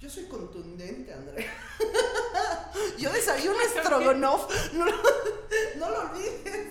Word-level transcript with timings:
Yo 0.00 0.08
soy 0.08 0.26
contundente, 0.26 1.12
Andrea. 1.12 1.52
Yo 3.00 3.12
desayuno 3.12 3.56
estrogonoff. 3.60 4.72
No, 4.72 4.84
no 4.84 5.90
lo 5.90 6.00
olvides. 6.02 6.68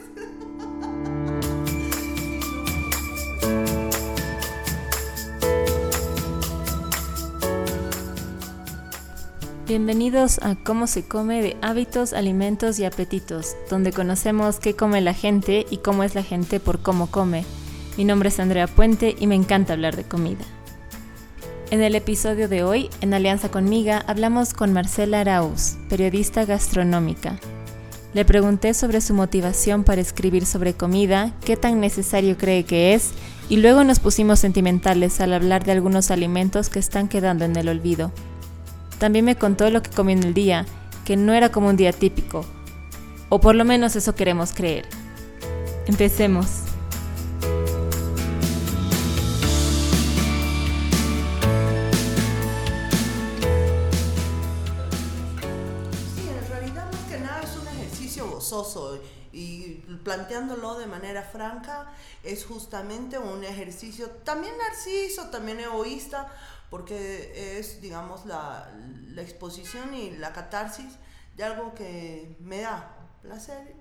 Bienvenidos 9.65 10.39
a 10.41 10.55
Cómo 10.63 10.87
se 10.87 11.05
come 11.05 11.41
de 11.41 11.57
hábitos, 11.61 12.13
alimentos 12.13 12.79
y 12.79 12.85
apetitos, 12.85 13.57
donde 13.69 13.91
conocemos 13.91 14.61
qué 14.61 14.73
come 14.73 15.01
la 15.01 15.13
gente 15.13 15.65
y 15.69 15.79
cómo 15.79 16.05
es 16.05 16.15
la 16.15 16.23
gente 16.23 16.61
por 16.61 16.81
cómo 16.81 17.11
come. 17.11 17.43
Mi 17.97 18.05
nombre 18.05 18.29
es 18.29 18.39
Andrea 18.39 18.67
Puente 18.67 19.17
y 19.19 19.27
me 19.27 19.35
encanta 19.35 19.73
hablar 19.73 19.97
de 19.97 20.05
comida. 20.05 20.45
En 21.69 21.81
el 21.81 21.95
episodio 21.95 22.47
de 22.47 22.63
hoy, 22.63 22.89
en 23.01 23.13
alianza 23.13 23.51
con 23.51 23.65
Miga, 23.65 24.01
hablamos 24.07 24.53
con 24.53 24.71
Marcela 24.71 25.19
Arauz, 25.19 25.75
periodista 25.89 26.45
gastronómica. 26.45 27.37
Le 28.13 28.23
pregunté 28.23 28.73
sobre 28.73 29.01
su 29.01 29.13
motivación 29.13 29.83
para 29.83 29.99
escribir 29.99 30.45
sobre 30.45 30.75
comida, 30.75 31.33
qué 31.43 31.57
tan 31.57 31.81
necesario 31.81 32.37
cree 32.37 32.63
que 32.63 32.93
es, 32.93 33.11
y 33.49 33.57
luego 33.57 33.83
nos 33.83 33.99
pusimos 33.99 34.39
sentimentales 34.39 35.19
al 35.19 35.33
hablar 35.33 35.65
de 35.65 35.73
algunos 35.73 36.09
alimentos 36.09 36.69
que 36.69 36.79
están 36.79 37.09
quedando 37.09 37.43
en 37.43 37.57
el 37.57 37.67
olvido. 37.67 38.13
También 38.97 39.25
me 39.25 39.35
contó 39.35 39.69
lo 39.69 39.83
que 39.83 39.91
comió 39.91 40.15
en 40.15 40.23
el 40.23 40.33
día, 40.33 40.65
que 41.03 41.17
no 41.17 41.33
era 41.33 41.51
como 41.51 41.67
un 41.67 41.75
día 41.75 41.91
típico, 41.91 42.45
o 43.27 43.41
por 43.41 43.55
lo 43.55 43.65
menos 43.65 43.97
eso 43.97 44.15
queremos 44.15 44.53
creer. 44.53 44.85
Empecemos. 45.85 46.66
Planteándolo 60.07 60.75
de 60.79 60.85
manera 60.87 61.21
franca 61.21 61.91
es 62.23 62.45
justamente 62.45 63.19
un 63.19 63.43
ejercicio 63.43 64.09
también 64.23 64.57
narciso, 64.57 65.29
también 65.31 65.59
egoísta, 65.59 66.31
porque 66.69 67.59
es, 67.59 67.81
digamos, 67.81 68.25
la, 68.25 68.71
la 69.09 69.21
exposición 69.21 69.93
y 69.93 70.11
la 70.11 70.31
catarsis 70.31 70.93
de 71.35 71.43
algo 71.43 71.73
que 71.75 72.37
me 72.39 72.61
da 72.61 72.95
placer 73.21 73.75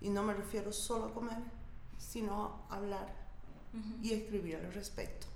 y 0.00 0.08
no 0.08 0.22
me 0.22 0.32
refiero 0.32 0.72
solo 0.72 1.04
a 1.08 1.12
comer, 1.12 1.36
sino 1.98 2.64
a 2.70 2.76
hablar 2.76 3.14
y 4.00 4.14
escribir 4.14 4.56
al 4.56 4.72
respecto. 4.72 5.26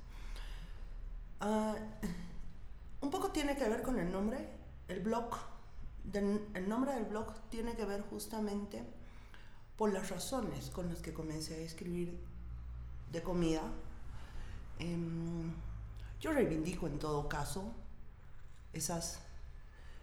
Ah, 1.41 1.75
un 3.03 3.11
poco 3.11 3.31
tiene 3.31 3.57
que 3.59 3.69
ver 3.69 3.83
con 3.83 3.99
el 3.99 4.11
nombre, 4.11 4.49
el 4.89 5.01
blog. 5.01 5.37
del- 6.03 6.49
el 6.55 6.67
nombre 6.67 6.95
del 6.95 7.05
blog 7.05 7.27
tiene 7.51 7.75
que 7.75 7.85
ver 7.85 8.01
justamente 8.09 8.83
por 9.79 9.93
las 9.93 10.11
razones 10.11 10.71
con 10.71 10.89
las 10.89 10.99
que 10.99 11.15
comencé 11.15 11.55
a 11.55 11.59
escribir 11.59 12.19
de 13.13 13.23
comida. 13.23 13.63
Em, 14.81 15.53
yo 16.21 16.33
reivindico 16.33 16.89
en 16.89 16.99
todo 16.99 17.29
caso 17.29 17.73
esas, 18.73 19.21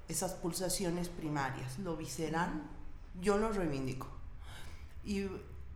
esas 0.07 0.33
pulsaciones 0.33 1.09
primarias, 1.09 1.77
lo 1.79 1.97
visceral, 1.97 2.63
yo 3.21 3.37
lo 3.37 3.51
reivindico. 3.51 4.07
Y 5.03 5.27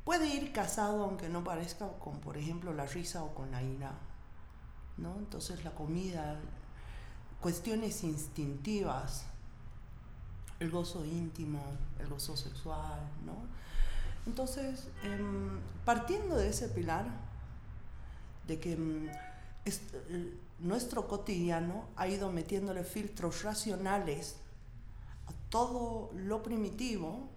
puede 0.05 0.27
ir 0.27 0.53
casado, 0.53 1.03
aunque 1.03 1.30
no 1.30 1.44
parezca, 1.44 1.88
con, 2.00 2.20
por 2.22 2.38
ejemplo, 2.38 2.73
la 2.73 2.86
risa 2.86 3.23
o 3.23 3.36
con 3.36 3.52
la 3.52 3.61
ira. 3.61 3.92
¿no? 5.00 5.16
Entonces 5.17 5.64
la 5.64 5.72
comida, 5.72 6.39
cuestiones 7.42 8.03
instintivas, 8.03 9.25
el 10.59 10.70
gozo 10.70 11.05
íntimo, 11.05 11.61
el 12.00 12.08
gozo 12.08 12.36
sexual, 12.36 13.00
¿no? 13.25 13.33
Entonces, 14.25 14.87
em, 15.03 15.59
partiendo 15.85 16.35
de 16.35 16.49
ese 16.49 16.69
pilar, 16.69 17.05
de 18.47 18.59
que 18.59 18.73
em, 18.73 19.09
eh, 19.65 20.37
nuestro 20.59 21.07
cotidiano 21.07 21.87
ha 21.95 22.07
ido 22.07 22.31
metiéndole 22.31 22.83
filtros 22.83 23.43
racionales 23.43 24.35
a 25.27 25.33
todo 25.49 26.11
lo 26.13 26.43
primitivo, 26.43 27.29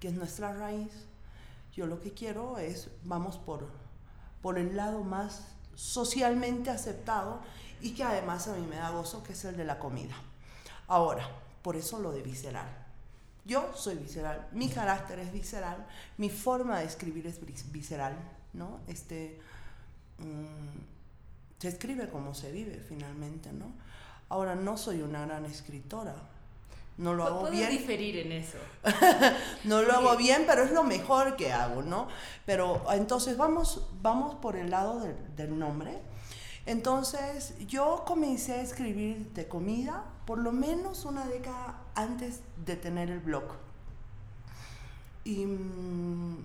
que 0.00 0.08
es 0.08 0.14
nuestra 0.14 0.52
raíz, 0.52 0.92
yo 1.74 1.86
lo 1.86 2.00
que 2.00 2.12
quiero 2.12 2.58
es, 2.58 2.90
vamos 3.04 3.36
por, 3.36 3.68
por 4.42 4.58
el 4.58 4.76
lado 4.76 5.04
más 5.04 5.44
socialmente 5.74 6.70
aceptado 6.70 7.40
y 7.80 7.92
que 7.94 8.02
además 8.02 8.48
a 8.48 8.54
mí 8.54 8.66
me 8.66 8.76
da 8.76 8.90
gozo, 8.90 9.22
que 9.22 9.32
es 9.32 9.44
el 9.44 9.56
de 9.56 9.64
la 9.64 9.78
comida. 9.78 10.14
Ahora, 10.88 11.28
por 11.62 11.76
eso 11.76 11.98
lo 11.98 12.12
de 12.12 12.22
visceral. 12.22 12.87
Yo 13.48 13.72
soy 13.74 13.96
visceral, 13.96 14.46
mi 14.52 14.68
carácter 14.68 15.18
es 15.18 15.32
visceral, 15.32 15.84
mi 16.18 16.28
forma 16.30 16.78
de 16.78 16.84
escribir 16.84 17.26
es 17.26 17.40
vis- 17.44 17.72
visceral, 17.72 18.14
¿no? 18.52 18.78
Este, 18.86 19.40
mm, 20.18 21.58
se 21.58 21.68
escribe 21.68 22.08
como 22.10 22.34
se 22.34 22.52
vive 22.52 22.78
finalmente, 22.88 23.50
¿no? 23.52 23.72
Ahora, 24.28 24.54
no 24.54 24.76
soy 24.76 25.00
una 25.02 25.24
gran 25.26 25.46
escritora, 25.46 26.14
no 26.98 27.14
lo 27.14 27.24
hago 27.24 27.48
bien. 27.50 27.70
diferir 27.70 28.18
en 28.18 28.32
eso. 28.32 28.58
No 29.64 29.82
lo 29.82 29.92
hago 29.94 30.16
bien, 30.16 30.44
pero 30.46 30.62
es 30.64 30.70
lo 30.72 30.84
mejor 30.84 31.36
que 31.36 31.52
hago, 31.52 31.82
¿no? 31.82 32.08
Pero 32.44 32.84
entonces 32.92 33.36
vamos, 33.38 33.88
vamos 34.02 34.34
por 34.36 34.56
el 34.56 34.68
lado 34.70 35.00
del, 35.00 35.16
del 35.36 35.58
nombre. 35.58 35.98
Entonces 36.66 37.54
yo 37.66 38.04
comencé 38.06 38.52
a 38.54 38.60
escribir 38.60 39.32
de 39.32 39.48
comida 39.48 40.04
por 40.26 40.38
lo 40.38 40.52
menos 40.52 41.06
una 41.06 41.24
década 41.26 41.80
antes 41.98 42.40
de 42.64 42.76
tener 42.76 43.10
el 43.10 43.18
blog. 43.18 43.44
Y, 45.24 45.44
mm, 45.44 46.36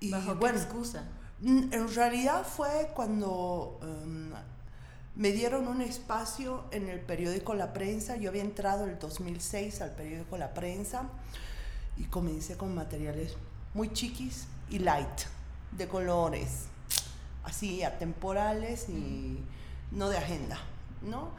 y 0.00 0.10
¿Bajo 0.10 0.36
bueno, 0.36 0.56
qué 0.56 0.64
excusa? 0.64 1.04
Mm, 1.40 1.72
En 1.72 1.94
realidad 1.94 2.46
fue 2.46 2.92
cuando 2.94 3.78
em, 3.82 4.30
me 5.16 5.32
dieron 5.32 5.66
un 5.66 5.80
espacio 5.82 6.64
en 6.70 6.88
el 6.88 7.00
periódico 7.00 7.54
La 7.54 7.72
Prensa. 7.72 8.16
Yo 8.16 8.30
había 8.30 8.42
entrado 8.42 8.84
el 8.84 8.98
2006 8.98 9.80
al 9.80 9.90
periódico 9.92 10.38
La 10.38 10.54
Prensa 10.54 11.08
y 11.96 12.04
comencé 12.04 12.56
con 12.56 12.74
materiales 12.74 13.36
muy 13.74 13.92
chiquis 13.92 14.46
y 14.70 14.78
light, 14.78 15.22
de 15.72 15.88
colores, 15.88 16.66
así 17.44 17.82
atemporales 17.82 18.88
y 18.88 19.38
no 19.90 20.08
de 20.08 20.18
agenda, 20.18 20.58
¿no? 21.02 21.30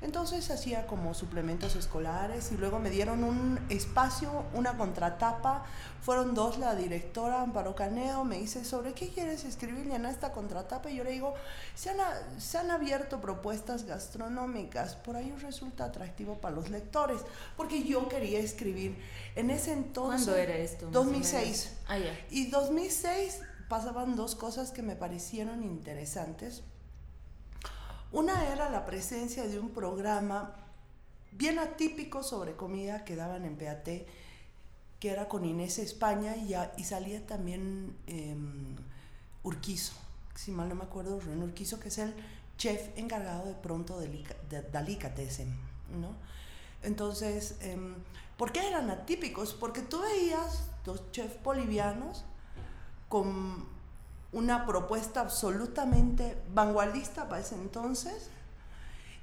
Entonces 0.00 0.48
hacía 0.52 0.86
como 0.86 1.12
suplementos 1.12 1.74
escolares 1.74 2.52
y 2.52 2.56
luego 2.56 2.78
me 2.78 2.88
dieron 2.88 3.24
un 3.24 3.58
espacio, 3.68 4.44
una 4.54 4.76
contratapa. 4.76 5.64
Fueron 6.02 6.34
dos, 6.34 6.58
la 6.58 6.76
directora 6.76 7.42
Amparo 7.42 7.74
Canedo 7.74 8.22
me 8.24 8.38
dice, 8.38 8.64
¿sobre 8.64 8.92
qué 8.92 9.08
quieres 9.08 9.44
escribir 9.44 9.86
llena 9.86 10.08
esta 10.10 10.30
contratapa? 10.30 10.88
Y 10.88 10.96
yo 10.96 11.02
le 11.04 11.10
digo, 11.10 11.34
se 11.74 11.90
han, 11.90 12.00
a- 12.00 12.40
se 12.40 12.58
han 12.58 12.70
abierto 12.70 13.20
propuestas 13.20 13.86
gastronómicas, 13.86 14.94
por 14.94 15.16
ahí 15.16 15.32
resulta 15.42 15.86
atractivo 15.86 16.38
para 16.38 16.54
los 16.54 16.70
lectores, 16.70 17.20
porque 17.56 17.82
yo 17.82 18.08
quería 18.08 18.38
escribir 18.38 18.96
en 19.34 19.50
ese 19.50 19.72
entonces... 19.72 20.24
¿Cuándo 20.26 20.36
era 20.40 20.56
esto? 20.58 20.86
más 20.86 20.94
o 20.94 21.00
2006. 21.04 21.42
menos? 21.44 21.68
Ah, 21.88 21.98
ya. 21.98 22.16
Y 22.30 22.46
2006 22.50 23.40
pasaban 23.68 24.14
dos 24.14 24.36
cosas 24.36 24.70
que 24.70 24.82
me 24.82 24.94
parecieron 24.94 25.64
interesantes. 25.64 26.62
Una 28.10 28.48
era 28.52 28.70
la 28.70 28.86
presencia 28.86 29.46
de 29.46 29.58
un 29.58 29.70
programa 29.70 30.54
bien 31.32 31.58
atípico 31.58 32.22
sobre 32.22 32.56
comida 32.56 33.04
que 33.04 33.16
daban 33.16 33.44
en 33.44 33.56
PAT, 33.56 33.88
que 34.98 35.10
era 35.10 35.28
con 35.28 35.44
Inés 35.44 35.78
España 35.78 36.36
y, 36.36 36.54
y 36.80 36.84
salía 36.84 37.26
también 37.26 37.96
em, 38.06 38.76
Urquizo, 39.42 39.92
si 40.34 40.50
mal 40.50 40.68
no 40.68 40.74
me 40.74 40.84
acuerdo, 40.84 41.20
Rubén 41.20 41.42
Urquizo, 41.42 41.78
que 41.78 41.88
es 41.88 41.98
el 41.98 42.14
chef 42.56 42.96
encargado 42.96 43.46
de 43.46 43.54
pronto 43.54 44.00
de, 44.00 44.08
de 44.08 45.46
¿no? 46.00 46.14
Entonces, 46.82 47.56
em, 47.60 47.94
¿por 48.36 48.52
qué 48.52 48.66
eran 48.66 48.90
atípicos? 48.90 49.54
Porque 49.54 49.82
tú 49.82 50.00
veías 50.00 50.64
dos 50.84 51.10
chefs 51.12 51.42
bolivianos 51.42 52.24
con 53.08 53.66
una 54.32 54.66
propuesta 54.66 55.20
absolutamente 55.20 56.36
vanguardista 56.52 57.28
para 57.28 57.40
ese 57.40 57.54
entonces 57.54 58.30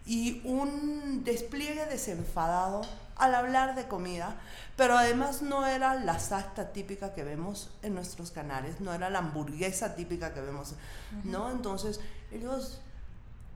y 0.06 0.42
un 0.46 1.24
despliegue 1.24 1.86
desenfadado 1.86 2.82
al 3.16 3.34
hablar 3.34 3.76
de 3.76 3.88
comida, 3.88 4.36
pero 4.76 4.98
además 4.98 5.42
no 5.42 5.66
era 5.66 5.96
la 5.96 6.20
sacta 6.20 6.74
típica 6.74 7.14
que 7.14 7.24
vemos 7.24 7.72
en 7.82 7.96
nuestros 7.96 8.32
canales, 8.32 8.82
no 8.82 8.94
era 8.94 9.10
la 9.10 9.20
hamburguesa 9.20 9.96
típica 9.96 10.34
que 10.34 10.42
vemos, 10.42 10.76
¿no? 11.24 11.50
Entonces 11.50 12.02
ellos 12.32 12.82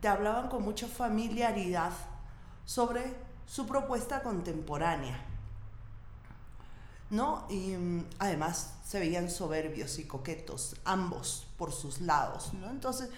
te 0.01 0.07
hablaban 0.07 0.47
con 0.47 0.63
mucha 0.63 0.87
familiaridad 0.87 1.91
sobre 2.65 3.13
su 3.45 3.67
propuesta 3.67 4.21
contemporánea. 4.21 5.28
¿No? 7.09 7.45
Y 7.49 7.75
mm, 7.75 8.05
además 8.19 8.73
se 8.85 8.99
veían 8.99 9.29
soberbios 9.29 9.99
y 9.99 10.05
coquetos, 10.05 10.75
ambos 10.85 11.47
por 11.57 11.71
sus 11.71 12.01
lados, 12.01 12.53
¿no? 12.53 12.69
Entonces, 12.69 13.09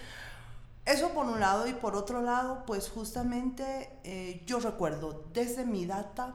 Eso 0.84 1.10
por 1.10 1.26
un 1.26 1.38
lado 1.38 1.68
y 1.68 1.74
por 1.74 1.94
otro 1.94 2.22
lado, 2.22 2.64
pues 2.66 2.90
justamente 2.90 3.88
eh, 4.02 4.42
yo 4.46 4.58
recuerdo 4.58 5.24
desde 5.32 5.64
mi 5.64 5.86
data 5.86 6.34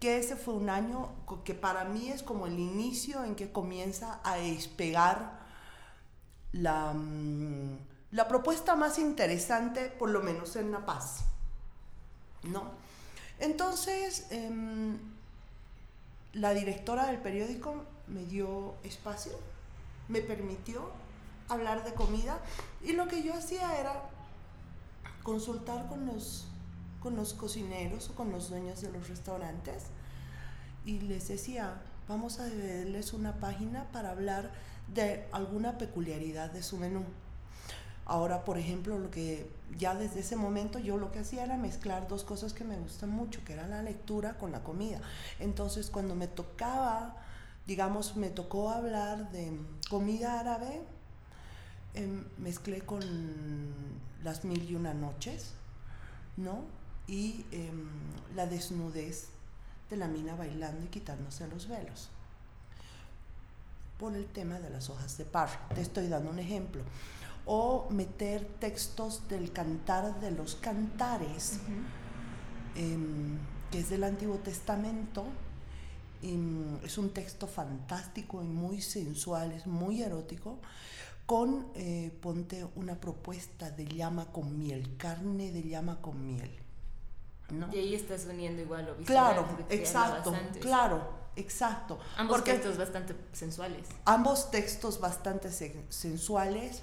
que 0.00 0.16
ese 0.18 0.34
fue 0.36 0.54
un 0.54 0.70
año 0.70 1.10
que 1.44 1.54
para 1.54 1.84
mí 1.84 2.08
es 2.08 2.22
como 2.22 2.46
el 2.46 2.58
inicio 2.58 3.22
en 3.22 3.34
que 3.36 3.52
comienza 3.52 4.20
a 4.24 4.36
despegar 4.36 5.40
la, 6.52 6.92
mm, 6.94 7.78
la 8.12 8.28
propuesta 8.28 8.76
más 8.76 8.98
interesante, 8.98 9.88
por 9.90 10.10
lo 10.10 10.22
menos 10.22 10.56
en 10.56 10.70
La 10.72 10.84
Paz. 10.86 11.24
¿No? 12.44 12.62
Entonces, 13.38 14.26
em, 14.30 14.98
la 16.32 16.54
directora 16.54 17.06
del 17.06 17.18
periódico 17.18 17.84
me 18.06 18.24
dio 18.24 18.74
espacio, 18.84 19.32
me 20.08 20.20
permitió 20.20 20.90
hablar 21.48 21.84
de 21.84 21.92
comida 21.94 22.38
y 22.82 22.92
lo 22.92 23.08
que 23.08 23.22
yo 23.22 23.34
hacía 23.34 23.78
era 23.78 24.08
consultar 25.22 25.88
con 25.88 26.06
los, 26.06 26.46
con 27.00 27.16
los 27.16 27.34
cocineros 27.34 28.10
o 28.10 28.14
con 28.14 28.32
los 28.32 28.48
dueños 28.48 28.80
de 28.80 28.90
los 28.90 29.08
restaurantes 29.08 29.84
y 30.84 31.00
les 31.00 31.28
decía, 31.28 31.80
vamos 32.08 32.40
a 32.40 32.48
darles 32.48 33.12
una 33.12 33.34
página 33.36 33.84
para 33.92 34.10
hablar 34.10 34.50
de 34.92 35.26
alguna 35.32 35.78
peculiaridad 35.78 36.50
de 36.50 36.62
su 36.62 36.76
menú. 36.76 37.04
Ahora, 38.04 38.44
por 38.44 38.58
ejemplo, 38.58 38.98
lo 38.98 39.10
que 39.10 39.48
ya 39.78 39.94
desde 39.94 40.20
ese 40.20 40.36
momento 40.36 40.78
yo 40.78 40.96
lo 40.96 41.12
que 41.12 41.20
hacía 41.20 41.44
era 41.44 41.56
mezclar 41.56 42.08
dos 42.08 42.24
cosas 42.24 42.52
que 42.52 42.64
me 42.64 42.76
gustan 42.76 43.10
mucho, 43.10 43.44
que 43.44 43.52
era 43.52 43.66
la 43.68 43.82
lectura 43.82 44.38
con 44.38 44.52
la 44.52 44.62
comida. 44.62 45.00
Entonces, 45.38 45.88
cuando 45.88 46.14
me 46.14 46.26
tocaba, 46.26 47.16
digamos, 47.66 48.16
me 48.16 48.28
tocó 48.28 48.70
hablar 48.70 49.30
de 49.30 49.56
comida 49.88 50.40
árabe, 50.40 50.82
em, 51.94 52.24
mezclé 52.38 52.80
con 52.80 53.02
las 54.24 54.44
mil 54.44 54.68
y 54.68 54.74
una 54.74 54.94
noches, 54.94 55.52
¿no? 56.36 56.64
Y 57.06 57.46
em, 57.52 57.88
la 58.34 58.46
desnudez 58.46 59.28
de 59.90 59.96
la 59.96 60.08
mina 60.08 60.34
bailando 60.34 60.84
y 60.84 60.88
quitándose 60.88 61.46
los 61.48 61.68
velos 61.68 62.08
por 63.98 64.16
el 64.16 64.26
tema 64.26 64.58
de 64.58 64.68
las 64.68 64.90
hojas 64.90 65.16
de 65.16 65.24
parra. 65.24 65.60
Te 65.74 65.80
estoy 65.80 66.08
dando 66.08 66.30
un 66.30 66.40
ejemplo. 66.40 66.82
O 67.44 67.88
meter 67.90 68.44
textos 68.60 69.28
del 69.28 69.52
cantar 69.52 70.20
de 70.20 70.30
los 70.30 70.54
cantares, 70.54 71.58
em, 72.76 73.38
que 73.70 73.80
es 73.80 73.90
del 73.90 74.04
Antiguo 74.04 74.36
Testamento. 74.36 75.24
Em, 76.22 76.76
es 76.84 76.98
un 76.98 77.10
texto 77.10 77.48
fantástico 77.48 78.42
y 78.42 78.46
muy 78.46 78.80
sensual, 78.80 79.52
es 79.52 79.66
muy 79.66 80.02
erótico, 80.02 80.58
con, 81.26 81.66
eh, 81.74 82.16
ponte 82.20 82.64
una 82.76 83.00
propuesta 83.00 83.70
de 83.70 83.86
llama 83.86 84.26
con 84.26 84.56
miel, 84.56 84.96
carne 84.96 85.50
de 85.50 85.62
llama 85.62 86.00
con 86.00 86.24
miel. 86.24 86.62
Y 87.72 87.76
ahí 87.76 87.94
estás 87.94 88.26
uniendo 88.26 88.62
igual 88.62 88.86
lo. 88.86 88.96
Claro, 89.04 89.46
exacto, 89.68 90.32
claro. 90.60 91.22
Exacto. 91.34 91.98
Ambos 92.18 92.44
textos 92.44 92.76
bastante 92.76 93.16
sensuales. 93.32 93.86
Ambos 94.04 94.50
textos 94.50 95.00
bastante 95.00 95.50
sensuales 95.88 96.82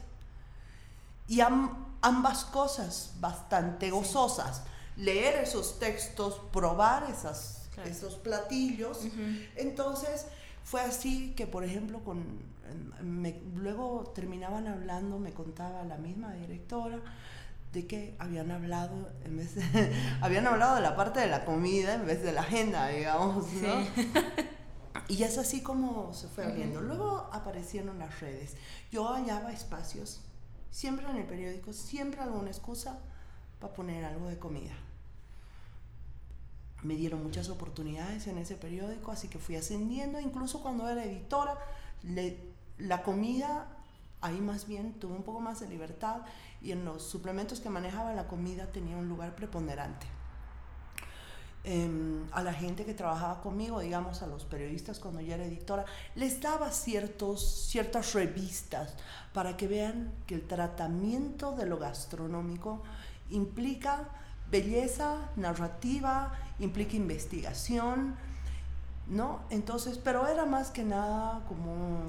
y 1.30 1.42
ambas 1.42 2.44
cosas 2.46 3.14
bastante 3.20 3.92
gozosas. 3.92 4.64
Leer 4.98 5.44
esos 5.44 5.80
textos, 5.80 6.42
probar 6.52 7.10
esas, 7.10 7.70
esos 7.86 8.16
platillos. 8.16 9.08
Entonces 9.56 10.26
fue 10.64 10.82
así 10.82 11.34
que, 11.36 11.48
por 11.48 11.64
ejemplo, 11.64 12.04
con, 12.04 12.42
luego 13.56 14.12
terminaban 14.14 14.68
hablando, 14.68 15.20
me 15.20 15.32
contaba 15.32 15.84
la 15.84 15.98
misma 15.98 16.34
directora, 16.34 17.00
de 17.72 17.86
que 17.86 18.16
habían 18.18 18.50
hablado 18.50 19.12
en 19.24 19.38
vez 19.38 19.54
habían 20.22 20.48
hablado 20.48 20.76
de 20.76 20.82
la 20.82 20.96
parte 20.96 21.20
de 21.20 21.28
la 21.28 21.46
comida 21.46 21.94
en 21.94 22.08
vez 22.08 22.24
de 22.24 22.32
la 22.32 22.42
agenda, 22.42 22.88
digamos, 22.88 23.46
¿no? 23.54 23.86
Y 25.08 25.24
es 25.24 25.40
así 25.40 25.62
como 25.62 26.14
se 26.14 26.28
fue 26.28 26.46
abriendo. 26.46 26.82
Luego 26.82 27.30
aparecieron 27.34 27.98
las 27.98 28.20
redes. 28.20 28.56
Yo 28.92 29.08
hallaba 29.08 29.52
espacios, 29.52 30.22
siempre 30.72 31.10
en 31.10 31.18
el 31.18 31.26
periódico, 31.26 31.74
siempre 31.74 32.22
alguna 32.22 32.50
excusa 32.50 33.00
para 33.60 33.74
poner 33.74 34.06
algo 34.06 34.28
de 34.28 34.38
comida. 34.38 34.74
Me 36.84 36.96
dieron 36.96 37.24
muchas 37.24 37.50
oportunidades 37.50 38.28
en 38.28 38.38
ese 38.38 38.56
periódico, 38.56 39.12
así 39.12 39.28
que 39.28 39.38
fui 39.38 39.56
ascendiendo. 39.56 40.20
Incluso 40.20 40.62
cuando 40.62 40.88
era 40.88 41.04
editora, 41.04 41.58
la 42.78 43.04
comida, 43.04 43.68
ahí 44.22 44.40
más 44.40 44.66
bien 44.66 44.94
tuve 44.94 45.14
un 45.14 45.24
poco 45.24 45.42
más 45.42 45.60
de 45.60 45.68
libertad 45.68 46.22
y 46.62 46.72
en 46.72 46.86
los 46.86 47.04
suplementos 47.04 47.60
que 47.60 47.70
manejaba 47.70 48.14
la 48.14 48.28
comida 48.28 48.72
tenía 48.72 48.96
un 48.96 49.10
lugar 49.10 49.36
preponderante. 49.36 50.06
Em, 51.66 52.26
a 52.32 52.42
la 52.42 52.54
gente 52.54 52.86
que 52.86 52.94
trabajaba 52.94 53.42
conmigo, 53.42 53.82
digamos 53.82 54.22
a 54.22 54.28
los 54.28 54.46
periodistas 54.46 54.98
cuando 54.98 55.20
yo 55.20 55.34
era 55.34 55.44
editora, 55.44 55.84
les 56.16 56.40
daba 56.40 56.72
ciertos, 56.72 57.68
ciertas 57.68 58.14
revistas 58.14 58.94
para 59.34 59.58
que 59.58 59.68
vean 59.68 60.14
que 60.26 60.36
el 60.36 60.48
tratamiento 60.48 61.52
de 61.52 61.66
lo 61.66 61.78
gastronómico 61.78 62.82
implica 63.30 64.08
belleza, 64.50 65.32
narrativa, 65.36 66.32
implica 66.60 66.96
investigación, 66.96 68.16
¿no? 69.10 69.42
Entonces, 69.50 70.00
pero 70.02 70.28
era 70.28 70.46
más 70.46 70.72
que 70.72 70.84
nada 70.84 71.44
como 71.50 72.00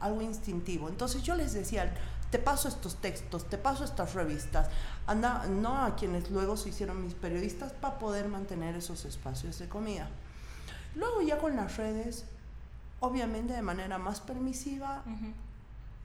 algo 0.00 0.22
instintivo. 0.22 0.88
Entonces 0.88 1.22
yo 1.22 1.36
les 1.36 1.52
decía, 1.52 1.94
te 2.30 2.38
paso 2.38 2.68
estos 2.68 2.96
textos, 2.96 3.48
te 3.48 3.58
paso 3.58 3.84
estas 3.84 4.14
revistas, 4.14 4.68
anda, 5.06 5.46
no 5.46 5.82
a 5.82 5.96
quienes 5.96 6.30
luego 6.30 6.56
se 6.56 6.70
hicieron 6.70 7.02
mis 7.02 7.14
periodistas 7.14 7.72
para 7.72 7.98
poder 7.98 8.28
mantener 8.28 8.76
esos 8.76 9.04
espacios 9.04 9.58
de 9.58 9.68
comida. 9.68 10.08
Luego 10.94 11.22
ya 11.22 11.38
con 11.38 11.56
las 11.56 11.76
redes, 11.76 12.24
obviamente 13.00 13.54
de 13.54 13.62
manera 13.62 13.98
más 13.98 14.20
permisiva, 14.20 15.04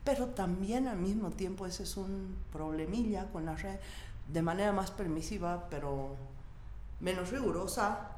pero 0.04 0.28
también 0.28 0.88
al 0.88 0.98
mismo 0.98 1.32
tiempo 1.32 1.66
ese 1.66 1.84
es 1.84 1.98
un 1.98 2.38
problemilla 2.52 3.26
con 3.32 3.46
las 3.46 3.62
redes, 3.62 3.80
de 4.32 4.42
manera 4.42 4.72
más 4.72 4.92
permisiva, 4.92 5.68
pero 5.70 6.16
menos 7.00 7.32
rigurosa. 7.32 8.10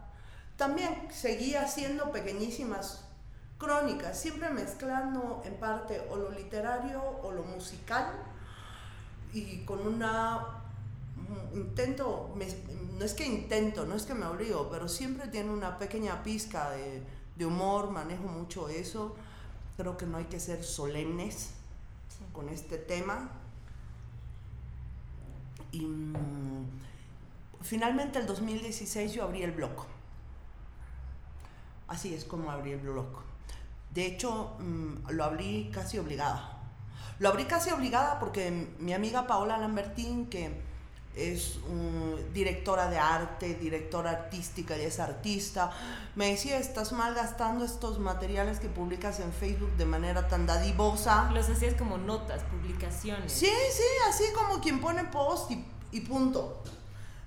También 0.58 1.08
seguía 1.12 1.64
haciendo 1.64 2.12
pequeñísimas 2.12 3.05
crónicas, 3.58 4.20
siempre 4.20 4.50
mezclando 4.50 5.42
en 5.46 5.56
parte 5.56 6.02
o 6.10 6.18
lo 6.18 6.32
literario 6.32 7.02
o 7.24 7.32
lo 7.32 7.44
musical 7.44 8.12
y 9.34 9.64
con 9.66 9.86
una 9.86 10.62
intento, 11.54 12.36
no 12.98 13.06
es 13.06 13.14
que 13.14 13.26
intento, 13.26 13.86
no 13.86 13.96
es 13.96 14.04
que 14.04 14.14
me 14.14 14.26
obligo, 14.26 14.70
pero 14.70 14.88
siempre 14.88 15.28
tiene 15.28 15.50
una 15.50 15.78
pequeña 15.78 16.24
pizca 16.24 16.70
de, 16.72 17.02
de 17.36 17.46
humor, 17.46 17.90
manejo 17.92 18.24
mucho 18.24 18.70
eso, 18.70 19.16
creo 19.78 19.98
que 19.98 20.06
no 20.06 20.18
hay 20.18 20.26
que 20.26 20.40
ser 20.40 20.64
solemnes 20.64 21.52
con 22.34 22.50
este 22.50 22.78
tema. 22.78 23.30
Y 25.72 25.82
mm, 25.82 26.66
finalmente 27.62 28.20
el 28.20 28.28
2016 28.28 29.14
yo 29.14 29.24
abrí 29.24 29.44
el 29.44 29.52
blog. 29.52 29.86
Así 31.88 32.14
es 32.14 32.26
como 32.26 32.52
abrí 32.52 32.72
el 32.72 32.80
blog. 32.80 33.08
De 33.96 34.06
hecho, 34.06 34.58
mm, 34.60 35.10
lo 35.12 35.24
abrí 35.24 35.72
casi 35.74 35.98
obligada. 35.98 36.52
Lo 37.18 37.30
abrí 37.30 37.46
casi 37.46 37.72
obligada 37.72 38.20
porque 38.20 38.68
mi 38.80 38.94
amiga 38.94 39.26
Paola 39.26 39.58
Lambertín, 39.58 40.28
que 40.28 40.52
es 41.16 41.60
directora 42.34 42.90
de 42.90 43.00
arte, 43.00 43.56
directora 43.56 44.12
artística 44.12 44.78
y 44.78 44.82
es 44.82 45.00
artista, 45.00 45.72
me 46.16 46.32
decía, 46.32 46.58
estás 46.58 46.92
malgastando 46.92 47.64
estos 47.64 48.00
materiales 48.00 48.60
que 48.60 48.68
publicas 48.68 49.22
en 49.22 49.32
Facebook 49.32 49.72
de 49.78 49.86
manera 49.86 50.28
tan 50.28 50.46
dadivosa. 50.46 51.32
Los 51.32 51.50
hacías 51.50 51.76
como 51.76 51.98
notas, 51.98 52.44
publicaciones. 52.44 53.32
Sí, 53.32 53.50
sí, 53.72 53.84
así 54.10 54.26
como 54.36 54.60
quien 54.60 54.82
pone 54.82 55.06
post 55.06 55.52
y, 55.52 55.66
y 55.94 56.02
punto. 56.02 56.62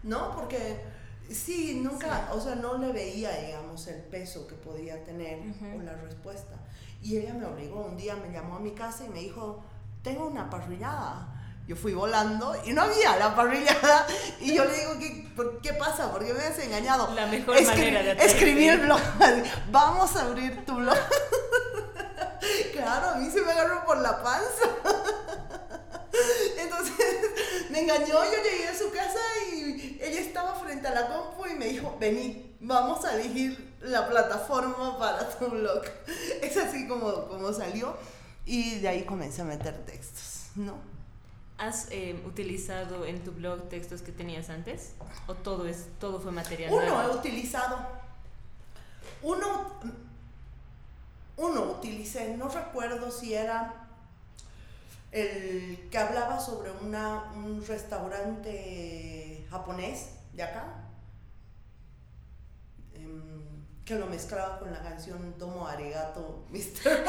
¿No? 0.02 0.34
Porque 0.36 0.97
Sí, 1.30 1.80
nunca, 1.82 2.30
o 2.32 2.40
sea, 2.40 2.54
no 2.54 2.78
le 2.78 2.92
veía, 2.92 3.30
digamos, 3.38 3.86
el 3.88 4.00
peso 4.02 4.46
que 4.46 4.54
podía 4.54 5.04
tener 5.04 5.38
o 5.76 5.82
la 5.82 5.94
respuesta. 5.96 6.56
Y 7.02 7.18
ella 7.18 7.34
me 7.34 7.44
obligó, 7.44 7.84
un 7.84 7.96
día 7.96 8.16
me 8.16 8.32
llamó 8.32 8.56
a 8.56 8.60
mi 8.60 8.72
casa 8.72 9.04
y 9.04 9.08
me 9.10 9.20
dijo, 9.20 9.62
tengo 10.02 10.26
una 10.26 10.48
parrillada. 10.48 11.34
Yo 11.66 11.76
fui 11.76 11.92
volando 11.92 12.54
y 12.64 12.72
no 12.72 12.80
había 12.82 13.16
la 13.18 13.36
parrillada. 13.36 14.06
Y 14.40 14.54
yo 14.54 14.64
le 14.64 14.74
digo, 14.74 14.98
¿qué, 14.98 15.28
¿qué 15.62 15.74
pasa? 15.74 16.10
¿Por 16.10 16.24
qué 16.24 16.32
me 16.32 16.42
has 16.42 16.58
engañado? 16.58 17.12
La 17.14 17.26
mejor 17.26 17.62
manera 17.62 18.02
de 18.02 18.12
Escribí 18.12 18.68
el 18.68 18.80
blog. 18.80 19.00
Vamos 19.70 20.16
a 20.16 20.22
abrir 20.22 20.64
tu 20.64 20.76
blog. 20.76 20.96
claro, 22.72 23.10
a 23.10 23.14
mí 23.16 23.30
se 23.30 23.42
me 23.42 23.52
agarró 23.52 23.84
por 23.84 23.98
la 23.98 24.22
panza. 24.22 24.64
Entonces 26.58 26.94
me 27.70 27.80
engañó, 27.82 28.06
yo 28.06 28.42
llegué 28.42 28.68
a 28.68 28.74
su 28.74 28.90
casa 28.90 29.18
y 29.52 29.98
ella 30.00 30.20
estaba 30.20 30.56
frente 30.68 30.86
a 30.86 30.90
la 30.90 31.08
compu 31.08 31.46
y 31.46 31.54
me 31.54 31.64
dijo, 31.64 31.96
vení, 31.98 32.54
vamos 32.60 33.02
a 33.06 33.14
elegir 33.14 33.74
la 33.80 34.06
plataforma 34.06 34.98
para 34.98 35.26
tu 35.30 35.46
blog. 35.48 35.82
Es 36.42 36.58
así 36.58 36.86
como, 36.86 37.26
como 37.26 37.54
salió 37.54 37.96
y 38.44 38.78
de 38.80 38.88
ahí 38.88 39.04
comencé 39.04 39.40
a 39.40 39.44
meter 39.44 39.74
textos, 39.86 40.50
¿no? 40.56 40.74
¿Has 41.56 41.88
eh, 41.90 42.22
utilizado 42.26 43.06
en 43.06 43.24
tu 43.24 43.32
blog 43.32 43.70
textos 43.70 44.02
que 44.02 44.12
tenías 44.12 44.50
antes? 44.50 44.92
¿O 45.26 45.34
todo, 45.34 45.66
es, 45.66 45.86
todo 45.98 46.20
fue 46.20 46.32
material 46.32 46.70
Uno 46.70 47.02
he 47.02 47.16
utilizado. 47.16 47.78
Uno, 49.22 49.70
uno 51.38 51.62
utilicé, 51.62 52.36
no 52.36 52.48
recuerdo 52.48 53.10
si 53.10 53.32
era 53.32 53.88
el 55.12 55.88
que 55.90 55.96
hablaba 55.96 56.38
sobre 56.38 56.70
una, 56.72 57.32
un 57.34 57.66
restaurante 57.66 59.46
japonés 59.50 60.17
de 60.38 60.44
acá, 60.44 60.64
em, 62.94 63.66
que 63.84 63.96
lo 63.96 64.06
mezclaba 64.06 64.60
con 64.60 64.70
la 64.70 64.80
canción 64.80 65.34
Tomo 65.36 65.66
Arigato, 65.66 66.44
Mr. 66.50 67.04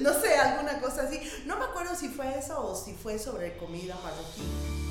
no, 0.00 0.12
sé, 0.12 0.36
alguna 0.36 0.80
cosa 0.82 1.04
así. 1.04 1.18
No 1.46 1.58
me 1.58 1.64
acuerdo 1.64 1.94
si 1.94 2.08
fue 2.10 2.38
eso 2.38 2.62
o 2.62 2.76
si 2.76 2.92
fue 2.92 3.18
sobre 3.18 3.56
comida 3.56 3.96
marroquí. 4.04 4.87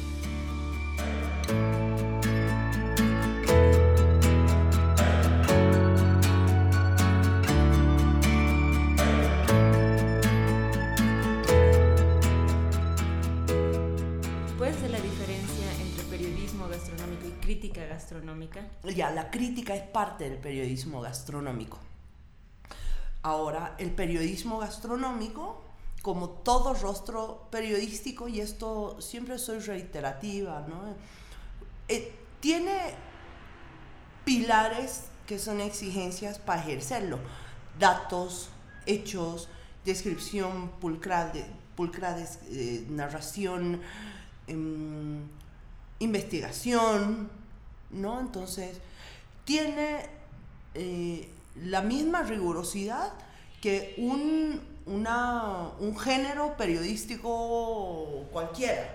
Ya, 18.96 19.12
la 19.12 19.30
crítica 19.30 19.76
es 19.76 19.84
parte 19.84 20.30
del 20.30 20.40
periodismo 20.40 21.02
gastronómico. 21.02 21.80
Ahora, 23.22 23.76
el 23.78 23.92
periodismo 23.92 24.60
gastronómico, 24.60 25.62
como 26.02 26.30
todo 26.30 26.74
rostro 26.74 27.48
periodístico, 27.52 28.28
y 28.28 28.40
esto 28.40 29.02
siempre 29.02 29.38
soy 29.38 29.60
reiterativa, 29.60 30.66
¿no? 30.68 30.96
Eh, 31.90 32.14
tiene 32.40 32.94
pilares 34.24 35.06
que 35.26 35.40
son 35.40 35.62
exigencias 35.62 36.40
para 36.40 36.62
ejercerlo. 36.62 37.20
Datos, 37.80 38.50
hechos, 38.86 39.50
descripción 39.86 40.70
pulcra 40.80 41.32
de, 41.32 41.46
eh, 42.50 42.86
narración, 42.90 43.82
em, 44.48 45.28
investigación, 46.00 47.30
¿no? 47.90 48.20
Entonces, 48.20 48.78
tiene 49.46 50.06
eh, 50.74 51.30
la 51.56 51.82
misma 51.82 52.24
rigurosidad 52.24 53.14
que 53.62 53.96
un, 53.98 54.62
un 54.86 56.00
género 56.00 56.56
periodístico 56.58 58.26
cualquiera. 58.32 58.94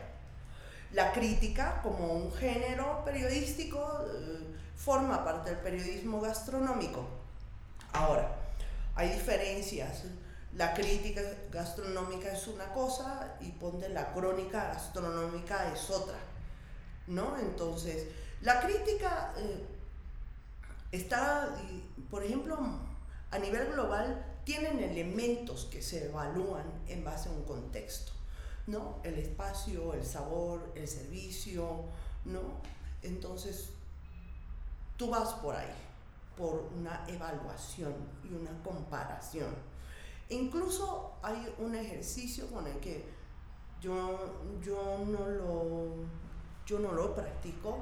La 0.93 1.13
crítica, 1.13 1.81
como 1.83 2.13
un 2.13 2.33
género 2.33 3.03
periodístico, 3.05 3.79
eh, 4.15 4.53
forma 4.77 5.25
parte 5.25 5.51
del 5.51 5.61
periodismo 5.61 6.21
gastronómico. 6.21 7.07
Ahora, 7.93 8.37
hay 8.95 9.11
diferencias. 9.11 10.05
La 10.55 10.75
crítica 10.75 11.23
gastronómica 11.51 12.31
es 12.31 12.47
una 12.47 12.67
cosa 12.75 13.37
y 13.41 13.49
ponte 13.53 13.89
la 13.89 14.13
crónica 14.13 14.65
gastronómica 14.65 15.73
es 15.73 15.89
otra, 15.89 16.19
¿no? 17.07 17.39
Entonces, 17.39 18.09
la 18.43 18.61
crítica 18.61 19.33
eh, 19.37 19.67
está, 20.91 21.57
por 22.11 22.25
ejemplo, 22.25 22.59
a 23.31 23.39
nivel 23.39 23.73
global, 23.73 24.25
tienen 24.45 24.81
elementos 24.81 25.69
que 25.71 25.81
se 25.81 26.07
evalúan 26.07 26.65
en 26.89 27.05
base 27.05 27.29
a 27.29 27.33
un 27.33 27.45
contexto, 27.45 28.13
¿no? 28.67 28.99
El 29.05 29.15
espacio, 29.19 29.95
el 29.95 30.05
sabor, 30.05 30.73
el 30.75 30.89
servicio, 30.89 31.85
¿no? 32.25 32.41
Entonces, 33.03 33.71
tú 34.97 35.11
vas 35.11 35.35
por 35.35 35.55
ahí, 35.55 35.75
por 36.37 36.69
una 36.77 37.05
evaluación 37.09 37.95
y 38.25 38.35
una 38.35 38.51
comparación. 38.63 39.55
incluso 40.29 41.13
hay 41.23 41.55
un 41.59 41.75
ejercicio 41.75 42.47
con 42.49 42.67
el 42.67 42.79
que 42.79 43.05
yo, 43.81 44.19
yo, 44.63 45.05
no, 45.07 45.29
lo, 45.29 45.95
yo 46.67 46.79
no 46.79 46.93
lo 46.93 47.15
practico, 47.15 47.79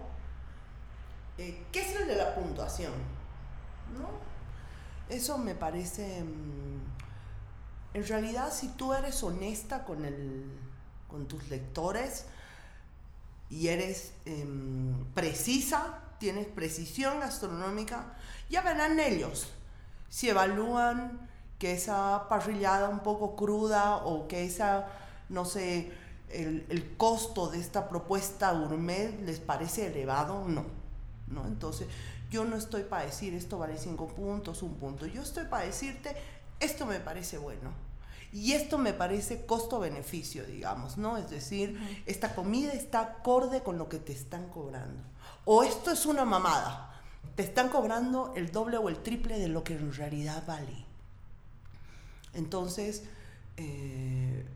eh, 1.40 1.62
¿Qué 1.72 1.80
es 1.80 1.96
el 1.96 2.06
de 2.06 2.16
la 2.16 2.34
puntuación? 2.34 2.92
¿No? 3.98 4.08
Eso 5.08 5.38
me 5.38 5.54
parece... 5.54 6.22
Mm, 6.22 6.80
en 7.94 8.06
realidad, 8.06 8.52
si 8.52 8.68
tú 8.68 8.92
eres 8.92 9.22
honesta 9.22 9.84
con, 9.84 10.04
el, 10.04 10.44
con 11.08 11.26
tus 11.26 11.48
lectores 11.48 12.26
y 13.48 13.66
eres 13.68 14.12
em, 14.26 15.04
precisa, 15.12 15.98
tienes 16.18 16.46
precisión 16.46 17.18
gastronómica, 17.18 18.14
ya 18.48 18.60
verán 18.60 19.00
ellos 19.00 19.48
si 20.08 20.28
evalúan 20.28 21.28
que 21.58 21.72
esa 21.72 22.28
parrillada 22.28 22.88
un 22.88 23.00
poco 23.00 23.34
cruda 23.34 23.96
o 23.96 24.28
que 24.28 24.44
esa, 24.44 24.86
no 25.28 25.44
sé, 25.44 25.90
el, 26.28 26.66
el 26.68 26.96
costo 26.96 27.48
de 27.48 27.58
esta 27.58 27.88
propuesta 27.88 28.52
gourmet 28.52 29.20
les 29.22 29.40
parece 29.40 29.88
elevado 29.88 30.36
o 30.36 30.48
no. 30.48 30.79
¿No? 31.30 31.46
Entonces, 31.46 31.88
yo 32.30 32.44
no 32.44 32.56
estoy 32.56 32.84
para 32.84 33.04
decir 33.04 33.34
esto 33.34 33.58
vale 33.58 33.78
cinco 33.78 34.08
puntos, 34.08 34.62
un 34.62 34.74
punto. 34.74 35.06
Yo 35.06 35.22
estoy 35.22 35.46
para 35.46 35.64
decirte 35.64 36.14
esto 36.60 36.84
me 36.86 37.00
parece 37.00 37.38
bueno. 37.38 37.72
Y 38.32 38.52
esto 38.52 38.78
me 38.78 38.92
parece 38.92 39.44
costo-beneficio, 39.44 40.44
digamos, 40.44 40.98
¿no? 40.98 41.16
Es 41.16 41.30
decir, 41.30 41.80
esta 42.06 42.36
comida 42.36 42.72
está 42.72 43.00
acorde 43.00 43.62
con 43.62 43.76
lo 43.76 43.88
que 43.88 43.98
te 43.98 44.12
están 44.12 44.48
cobrando. 44.50 45.02
O 45.44 45.64
esto 45.64 45.90
es 45.90 46.06
una 46.06 46.24
mamada. 46.24 47.02
Te 47.34 47.42
están 47.42 47.70
cobrando 47.70 48.32
el 48.36 48.52
doble 48.52 48.76
o 48.76 48.88
el 48.88 49.02
triple 49.02 49.38
de 49.38 49.48
lo 49.48 49.64
que 49.64 49.72
en 49.72 49.92
realidad 49.92 50.44
vale. 50.46 50.84
Entonces, 52.32 53.02
eh, 53.56 54.46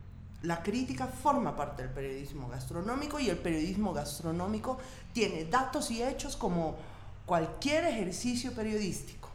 la 0.43 0.61
crítica 0.61 1.07
forma 1.07 1.55
parte 1.55 1.83
del 1.83 1.91
periodismo 1.91 2.49
gastronómico 2.49 3.19
y 3.19 3.29
el 3.29 3.37
periodismo 3.37 3.93
gastronómico 3.93 4.77
tiene 5.13 5.45
datos 5.45 5.91
y 5.91 6.03
hechos 6.03 6.35
como 6.35 6.77
cualquier 7.25 7.85
ejercicio 7.85 8.53
periodístico. 8.53 9.29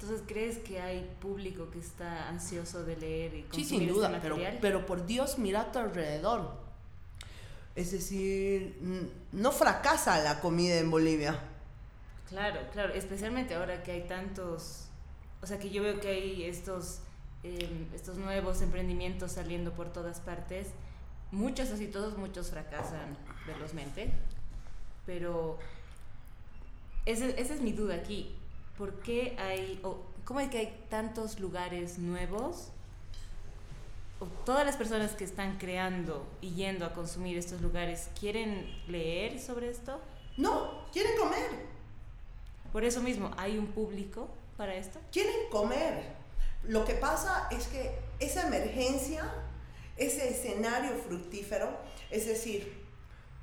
Entonces, 0.00 0.22
¿crees 0.28 0.58
que 0.58 0.80
hay 0.80 1.10
público 1.20 1.70
que 1.70 1.80
está 1.80 2.28
ansioso 2.28 2.84
de 2.84 2.96
leer 2.96 3.34
y 3.34 3.42
consumir 3.42 3.66
Sí, 3.66 3.68
sin 3.68 3.82
este 3.82 3.94
duda, 3.94 4.18
pero, 4.22 4.36
pero 4.60 4.86
por 4.86 5.06
Dios, 5.06 5.38
mira 5.38 5.62
a 5.62 5.72
tu 5.72 5.80
alrededor. 5.80 6.52
Es 7.74 7.92
decir, 7.92 8.78
no 9.32 9.52
fracasa 9.52 10.20
la 10.22 10.40
comida 10.40 10.76
en 10.76 10.90
Bolivia. 10.90 11.38
Claro, 12.28 12.60
claro, 12.72 12.92
especialmente 12.94 13.54
ahora 13.54 13.82
que 13.82 13.92
hay 13.92 14.06
tantos, 14.06 14.84
o 15.42 15.46
sea, 15.46 15.58
que 15.58 15.70
yo 15.70 15.82
veo 15.82 15.98
que 15.98 16.08
hay 16.08 16.44
estos 16.44 17.00
Em, 17.44 17.86
estos 17.94 18.16
nuevos 18.16 18.62
emprendimientos 18.62 19.32
saliendo 19.32 19.72
por 19.72 19.92
todas 19.92 20.18
partes. 20.18 20.68
Muchos, 21.30 21.70
así 21.70 21.86
todos, 21.86 22.18
muchos 22.18 22.50
fracasan 22.50 23.16
velozmente, 23.46 24.10
pero 25.06 25.58
esa, 27.06 27.26
es 27.26 27.60
mi 27.60 27.72
duda 27.72 27.94
aquí. 27.94 28.34
¿Por 28.76 28.94
qué 29.00 29.36
hay, 29.38 29.78
o 29.84 29.98
cómo 30.24 30.40
es 30.40 30.50
que 30.50 30.58
hay 30.58 30.84
tantos 30.88 31.38
lugares 31.38 31.98
nuevos? 31.98 32.68
O 34.20 34.26
todas 34.44 34.66
las 34.66 34.76
personas 34.76 35.12
que 35.12 35.22
están 35.22 35.58
creando 35.58 36.26
y 36.40 36.50
yendo 36.54 36.84
a 36.84 36.92
consumir 36.92 37.38
estos 37.38 37.60
lugares, 37.60 38.10
¿quieren 38.18 38.66
leer 38.88 39.40
sobre 39.40 39.70
esto? 39.70 40.00
No, 40.36 40.88
quieren 40.92 41.12
comer. 41.16 41.66
Por 42.72 42.82
eso 42.82 43.00
mismo, 43.00 43.30
¿hay 43.36 43.58
un 43.58 43.68
público 43.68 44.28
para 44.56 44.74
esto? 44.74 44.98
Quieren 45.12 45.48
comer. 45.50 46.17
Lo 46.64 46.84
que 46.84 46.94
pasa 46.94 47.48
es 47.50 47.66
que 47.68 47.98
esa 48.18 48.46
emergencia, 48.46 49.24
ese 49.96 50.28
escenario 50.28 50.96
fructífero, 50.96 51.68
es 52.10 52.26
decir, 52.26 52.86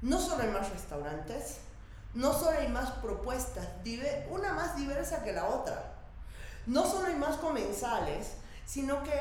no 0.02 0.20
solo 0.20 0.44
hay 0.44 0.50
más 0.50 0.70
restaurantes, 0.70 1.58
no 2.14 2.34
solo 2.34 2.58
hay 2.58 2.68
más 2.70 2.92
propuestas, 2.92 3.68
una 4.30 4.54
más 4.54 4.78
diversa 4.78 5.24
que 5.24 5.34
la 5.34 5.48
otra. 5.48 5.94
No 6.66 6.86
solo 6.86 7.08
hay 7.08 7.16
más 7.16 7.38
comensales, 7.38 8.34
sino 8.66 9.04
que 9.04 9.12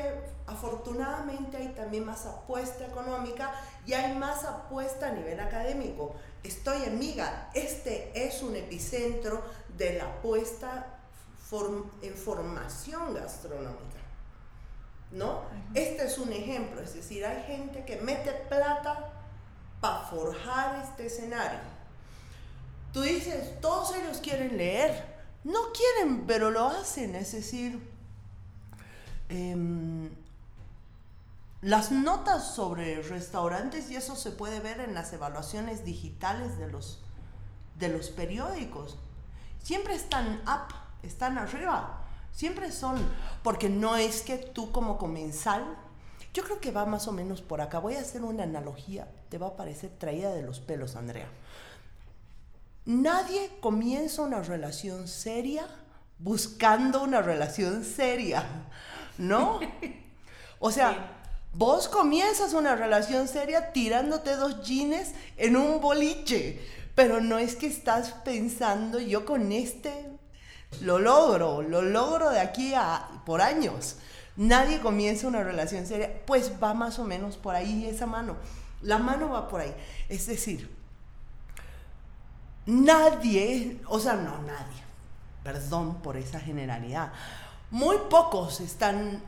afortunadamente 0.47 1.57
hay 1.57 1.67
también 1.69 2.05
más 2.05 2.25
apuesta 2.25 2.85
económica 2.85 3.53
y 3.85 3.93
hay 3.93 4.15
más 4.15 4.43
apuesta 4.43 5.07
a 5.07 5.11
nivel 5.11 5.39
académico. 5.39 6.15
Estoy 6.43 6.83
en 6.83 6.97
Miga, 6.97 7.49
este 7.53 8.11
es 8.15 8.41
un 8.41 8.55
epicentro 8.55 9.43
de 9.77 9.93
la 9.93 10.05
apuesta 10.05 10.94
en 12.01 12.13
formación 12.15 13.13
gastronómica. 13.13 13.99
¿No? 15.11 15.43
Este 15.73 16.05
es 16.05 16.17
un 16.17 16.33
ejemplo, 16.33 16.81
es 16.81 16.93
decir, 16.95 17.25
hay 17.25 17.43
gente 17.43 17.85
que 17.85 18.01
mete 18.01 18.31
plata 18.49 19.13
para 19.79 19.99
forjar 20.07 20.83
este 20.83 21.05
escenario. 21.05 21.59
Tú 22.91 23.01
dices, 23.01 23.59
todos 23.61 23.95
ellos 23.95 24.17
quieren 24.17 24.57
leer. 24.57 25.15
No 25.43 25.59
quieren, 25.73 26.25
pero 26.25 26.49
lo 26.49 26.67
hacen, 26.67 27.13
es 27.13 27.31
decir, 27.33 27.79
em, 29.29 30.09
las 31.61 31.91
notas 31.91 32.55
sobre 32.55 33.01
restaurantes 33.03 33.91
y 33.91 33.95
eso 33.95 34.15
se 34.15 34.31
puede 34.31 34.59
ver 34.59 34.79
en 34.79 34.95
las 34.95 35.13
evaluaciones 35.13 35.85
digitales 35.85 36.57
de 36.57 36.67
los, 36.67 36.99
de 37.77 37.89
los 37.89 38.09
periódicos. 38.09 38.97
Siempre 39.61 39.93
están 39.93 40.41
up, 40.47 40.84
están 41.07 41.37
arriba. 41.37 42.01
Siempre 42.31 42.71
son, 42.71 42.97
porque 43.43 43.69
no 43.69 43.95
es 43.95 44.21
que 44.21 44.37
tú 44.37 44.71
como 44.71 44.97
comensal, 44.97 45.63
yo 46.33 46.43
creo 46.43 46.59
que 46.59 46.71
va 46.71 46.85
más 46.85 47.07
o 47.07 47.11
menos 47.11 47.41
por 47.41 47.61
acá. 47.61 47.79
Voy 47.79 47.95
a 47.95 48.01
hacer 48.01 48.23
una 48.23 48.43
analogía, 48.43 49.07
te 49.29 49.37
va 49.37 49.47
a 49.47 49.55
parecer 49.55 49.91
traída 49.97 50.33
de 50.33 50.41
los 50.41 50.59
pelos, 50.59 50.95
Andrea. 50.95 51.27
Nadie 52.85 53.51
comienza 53.61 54.21
una 54.21 54.41
relación 54.41 55.07
seria 55.07 55.67
buscando 56.19 57.03
una 57.03 57.21
relación 57.21 57.83
seria, 57.83 58.45
¿no? 59.17 59.59
O 60.59 60.71
sea, 60.71 61.11
vos 61.53 61.87
comienzas 61.87 62.53
una 62.53 62.75
relación 62.75 63.27
seria 63.27 63.73
tirándote 63.73 64.35
dos 64.35 64.63
jeans 64.63 65.13
en 65.37 65.57
un 65.57 65.81
boliche, 65.81 66.61
pero 66.95 67.19
no 67.21 67.37
es 67.37 67.55
que 67.55 67.67
estás 67.67 68.11
pensando 68.23 68.99
yo 68.99 69.25
con 69.25 69.51
este 69.51 70.14
lo 70.81 70.99
logro, 70.99 71.61
lo 71.61 71.81
logro 71.81 72.29
de 72.29 72.39
aquí 72.39 72.73
a 72.73 73.07
por 73.25 73.41
años. 73.41 73.97
Nadie 74.35 74.81
comienza 74.81 75.27
una 75.27 75.43
relación 75.43 75.85
seria, 75.85 76.25
pues 76.25 76.51
va 76.61 76.73
más 76.73 76.99
o 76.99 77.05
menos 77.05 77.37
por 77.37 77.55
ahí 77.55 77.85
esa 77.85 78.05
mano. 78.05 78.35
La 78.81 78.97
mano 78.97 79.29
va 79.29 79.47
por 79.47 79.61
ahí. 79.61 79.73
Es 80.09 80.27
decir, 80.27 80.69
nadie, 82.65 83.81
o 83.87 83.99
sea, 83.99 84.13
no 84.13 84.41
nadie, 84.41 84.83
perdón 85.43 86.01
por 86.01 86.17
esa 86.17 86.39
generalidad, 86.39 87.13
muy 87.71 87.97
pocos 88.09 88.59
están 88.59 89.21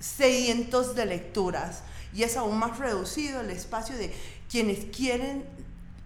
sedientos 0.00 0.94
de 0.94 1.06
lecturas 1.06 1.82
y 2.12 2.22
es 2.22 2.36
aún 2.36 2.58
más 2.58 2.78
reducido 2.78 3.40
el 3.40 3.50
espacio 3.50 3.96
de 3.96 4.14
quienes 4.50 4.84
quieren 4.86 5.44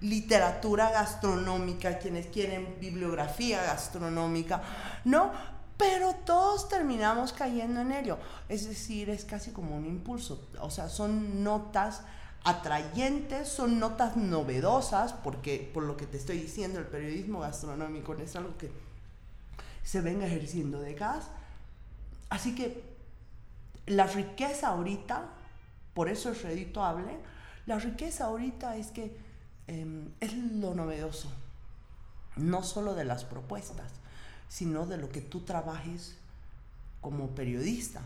literatura 0.00 0.90
gastronómica, 0.90 1.98
quienes 1.98 2.26
quieren 2.26 2.76
bibliografía 2.80 3.62
gastronómica, 3.62 4.62
¿no? 5.04 5.30
Pero 5.76 6.14
todos 6.14 6.68
terminamos 6.68 7.32
cayendo 7.32 7.80
en 7.80 7.92
ello. 7.92 8.18
Es 8.48 8.68
decir, 8.68 9.08
es 9.10 9.24
casi 9.24 9.50
como 9.50 9.76
un 9.76 9.86
impulso. 9.86 10.46
O 10.60 10.70
sea, 10.70 10.88
son 10.88 11.42
notas 11.42 12.02
atrayentes, 12.44 13.48
son 13.48 13.78
notas 13.78 14.16
novedosas, 14.16 15.12
porque 15.12 15.70
por 15.72 15.82
lo 15.82 15.96
que 15.96 16.06
te 16.06 16.16
estoy 16.16 16.38
diciendo, 16.38 16.78
el 16.78 16.86
periodismo 16.86 17.40
gastronómico 17.40 18.14
es 18.14 18.36
algo 18.36 18.56
que 18.56 18.70
se 19.82 20.00
venga 20.00 20.26
ejerciendo 20.26 20.80
de 20.80 20.94
gas. 20.94 21.28
Así 22.28 22.54
que 22.54 22.82
la 23.86 24.06
riqueza 24.06 24.68
ahorita, 24.68 25.28
por 25.94 26.08
eso 26.08 26.30
es 26.30 26.42
redituable, 26.42 27.18
la 27.66 27.78
riqueza 27.78 28.26
ahorita 28.26 28.76
es 28.76 28.88
que 28.88 29.29
em, 29.70 30.08
es 30.18 30.34
lo 30.34 30.74
novedoso, 30.74 31.30
no 32.36 32.62
solo 32.64 32.94
de 32.94 33.04
las 33.04 33.24
propuestas, 33.24 33.92
sino 34.48 34.84
de 34.84 34.96
lo 34.96 35.10
que 35.10 35.20
tú 35.20 35.40
trabajes 35.40 36.16
como 37.00 37.28
periodista. 37.28 38.02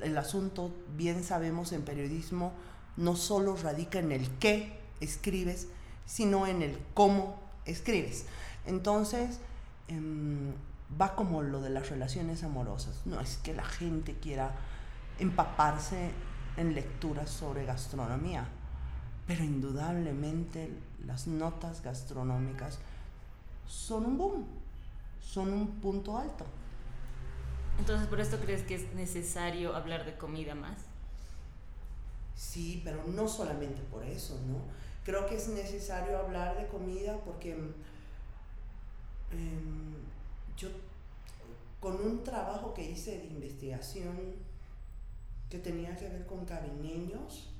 El 0.00 0.18
asunto, 0.18 0.74
bien 0.96 1.22
sabemos 1.22 1.70
en 1.70 1.82
periodismo, 1.82 2.52
no 2.96 3.14
solo 3.14 3.56
radica 3.56 4.00
en 4.00 4.10
el 4.10 4.28
qué 4.38 4.80
escribes, 5.00 5.68
sino 6.06 6.46
en 6.48 6.62
el 6.62 6.76
cómo 6.92 7.38
escribes. 7.66 8.24
Entonces, 8.66 9.38
em, 9.86 10.52
va 11.00 11.14
como 11.14 11.42
lo 11.42 11.60
de 11.60 11.70
las 11.70 11.88
relaciones 11.88 12.42
amorosas. 12.42 13.02
No 13.04 13.20
es 13.20 13.36
que 13.38 13.54
la 13.54 13.64
gente 13.64 14.14
quiera 14.14 14.56
empaparse 15.20 16.10
en 16.56 16.74
lecturas 16.74 17.30
sobre 17.30 17.64
gastronomía, 17.64 18.48
pero 19.26 19.42
indudablemente 19.42 20.70
las 21.04 21.26
notas 21.26 21.82
gastronómicas 21.82 22.78
son 23.66 24.06
un 24.06 24.18
boom, 24.18 24.46
son 25.20 25.52
un 25.52 25.66
punto 25.80 26.16
alto. 26.16 26.46
Entonces, 27.78 28.06
¿por 28.06 28.20
esto 28.20 28.38
crees 28.38 28.62
que 28.62 28.76
es 28.76 28.94
necesario 28.94 29.74
hablar 29.76 30.06
de 30.06 30.16
comida 30.16 30.54
más? 30.54 30.78
Sí, 32.34 32.80
pero 32.84 33.04
no 33.06 33.28
solamente 33.28 33.82
por 33.82 34.04
eso, 34.04 34.38
¿no? 34.46 34.58
Creo 35.04 35.26
que 35.26 35.36
es 35.36 35.48
necesario 35.48 36.18
hablar 36.18 36.56
de 36.56 36.66
comida 36.68 37.18
porque 37.24 37.52
em, 37.52 37.74
yo 40.56 40.68
con 41.80 42.00
un 42.00 42.24
trabajo 42.24 42.74
que 42.74 42.90
hice 42.90 43.18
de 43.18 43.26
investigación 43.26 44.16
que 45.48 45.58
tenía 45.58 45.96
que 45.96 46.08
ver 46.08 46.26
con 46.26 46.44
cariñeños, 46.44 47.50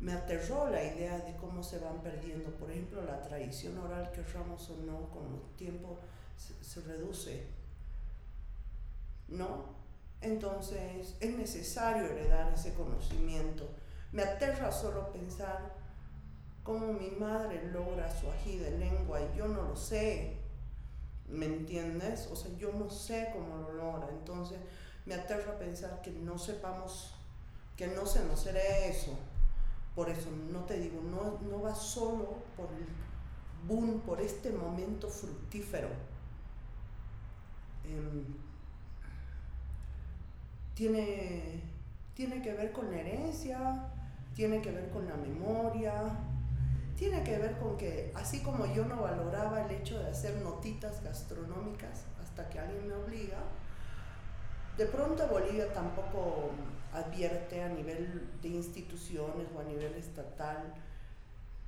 me 0.00 0.12
aterró 0.12 0.70
la 0.70 0.82
idea 0.82 1.18
de 1.18 1.36
cómo 1.36 1.62
se 1.62 1.78
van 1.78 2.00
perdiendo, 2.02 2.50
por 2.52 2.70
ejemplo, 2.70 3.02
la 3.02 3.20
tradición 3.22 3.78
oral, 3.78 4.10
que 4.12 4.22
ramos 4.22 4.70
o 4.70 4.76
no, 4.78 5.10
con 5.10 5.34
el 5.34 5.56
tiempo 5.56 5.98
se, 6.36 6.80
reduce, 6.80 7.46
¿no? 9.28 9.78
Entonces 10.22 11.16
es 11.20 11.36
necesario 11.36 12.04
heredar 12.04 12.52
ese 12.54 12.74
conocimiento 12.74 13.68
me 14.12 14.22
aterra 14.22 14.72
solo 14.72 15.12
pensar 15.12 15.72
cómo 16.64 16.92
mi 16.92 17.10
madre 17.12 17.70
logra 17.72 18.10
su 18.10 18.28
ají 18.28 18.58
de 18.58 18.72
lengua 18.72 19.20
y 19.20 19.38
yo 19.38 19.46
no 19.46 19.62
lo 19.62 19.76
sé. 19.76 20.36
¿Me 21.28 21.46
entiendes? 21.46 22.28
O 22.32 22.34
sea, 22.34 22.50
yo 22.58 22.72
no 22.72 22.90
sé 22.90 23.30
cómo 23.32 23.56
lo 23.58 23.72
logra. 23.72 24.08
Entonces, 24.10 24.58
me 25.06 25.14
aterra 25.14 25.56
pensar 25.58 26.02
que 26.02 26.10
no 26.10 26.38
sepamos, 26.38 27.14
que 27.76 27.86
no 27.86 28.04
se 28.04 28.24
nos 28.24 28.40
será 28.40 28.60
eso. 28.78 29.16
Por 29.94 30.08
eso, 30.08 30.28
no 30.52 30.60
te 30.64 30.78
digo, 30.78 31.00
no, 31.02 31.38
no 31.48 31.62
va 31.62 31.74
solo 31.74 32.38
por 32.56 32.68
el 32.72 32.86
boom, 33.66 34.00
por 34.00 34.20
este 34.20 34.50
momento 34.50 35.08
fructífero. 35.08 35.88
Em, 37.84 38.24
tiene, 40.74 41.60
tiene 42.14 42.40
que 42.40 42.54
ver 42.54 42.72
con 42.72 42.90
la 42.90 42.98
herencia, 43.00 43.88
tiene 44.34 44.62
que 44.62 44.70
ver 44.70 44.90
con 44.90 45.06
la 45.06 45.16
memoria, 45.16 45.92
tiene 46.96 47.22
que 47.24 47.38
ver 47.38 47.58
con 47.58 47.76
que 47.76 48.12
así 48.14 48.40
como 48.40 48.66
yo 48.66 48.84
no 48.84 49.02
valoraba 49.02 49.64
el 49.64 49.70
hecho 49.70 49.98
de 49.98 50.10
hacer 50.10 50.40
notitas 50.42 51.02
gastronómicas 51.02 52.04
hasta 52.22 52.48
que 52.48 52.58
alguien 52.58 52.88
me 52.88 52.94
obliga, 52.94 53.38
de 54.76 54.86
pronto 54.86 55.26
Bolivia 55.26 55.72
tampoco 55.72 56.50
advierte 56.92 57.62
a 57.62 57.68
nivel 57.68 58.28
de 58.42 58.48
instituciones 58.48 59.46
o 59.54 59.60
a 59.60 59.64
nivel 59.64 59.94
estatal 59.94 60.74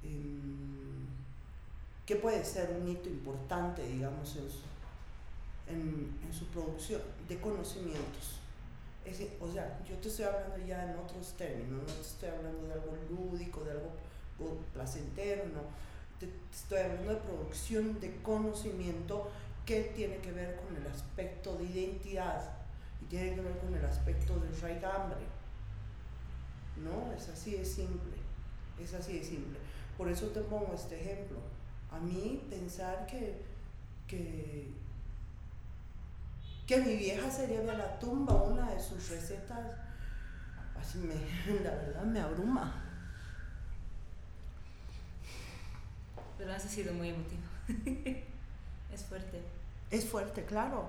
em, 0.02 1.06
que 2.06 2.16
puede 2.16 2.44
ser 2.44 2.76
un 2.80 2.88
hito 2.88 3.08
importante, 3.08 3.86
digamos, 3.86 4.36
en 5.68 6.32
su 6.32 6.46
producción 6.46 7.00
de 7.28 7.40
conocimientos 7.40 8.42
o 9.40 9.52
sea, 9.52 9.80
yo 9.88 9.96
te 9.96 10.08
estoy 10.08 10.26
hablando 10.26 10.64
ya 10.64 10.84
en 10.84 10.98
otros 10.98 11.32
términos, 11.36 11.82
no 11.86 11.92
te 11.92 12.00
estoy 12.00 12.28
hablando 12.28 12.68
de 12.68 12.72
algo 12.74 12.96
lúdico, 13.10 13.64
de 13.64 13.72
algo 13.72 13.90
placentero, 14.72 15.44
no. 15.46 15.62
Te, 16.20 16.28
estoy 16.52 16.78
hablando 16.78 17.14
de 17.14 17.20
producción 17.20 18.00
de 18.00 18.14
conocimiento 18.22 19.28
que 19.66 19.92
tiene 19.94 20.18
que 20.18 20.30
ver 20.32 20.56
con 20.56 20.76
el 20.76 20.86
aspecto 20.86 21.56
de 21.56 21.64
identidad 21.64 22.61
y 23.02 23.04
tiene 23.08 23.34
que 23.34 23.40
ver 23.40 23.58
con 23.58 23.74
el 23.74 23.84
aspecto 23.84 24.38
del 24.38 24.58
raigambre. 24.60 25.20
¿No? 26.82 27.12
Es 27.12 27.28
así 27.28 27.52
de 27.52 27.64
simple. 27.64 28.16
Es 28.80 28.94
así 28.94 29.18
de 29.18 29.24
simple. 29.24 29.58
Por 29.98 30.08
eso 30.08 30.28
te 30.28 30.40
pongo 30.40 30.72
este 30.74 31.00
ejemplo. 31.00 31.38
A 31.90 31.98
mí 31.98 32.42
pensar 32.48 33.06
que, 33.06 33.42
que 34.06 34.72
que 36.66 36.78
mi 36.78 36.96
vieja 36.96 37.30
se 37.30 37.48
lleve 37.48 37.70
a 37.70 37.76
la 37.76 37.98
tumba 37.98 38.34
una 38.34 38.70
de 38.70 38.80
sus 38.80 39.10
recetas, 39.10 39.72
así 40.78 40.98
me, 40.98 41.14
la 41.62 41.70
verdad 41.70 42.04
me 42.04 42.20
abruma. 42.20 42.82
Pero 46.38 46.52
has 46.52 46.62
sido 46.62 46.92
muy 46.94 47.10
emotivo. 47.10 47.42
es 48.92 49.04
fuerte. 49.04 49.42
Es 49.90 50.08
fuerte, 50.08 50.44
claro. 50.44 50.88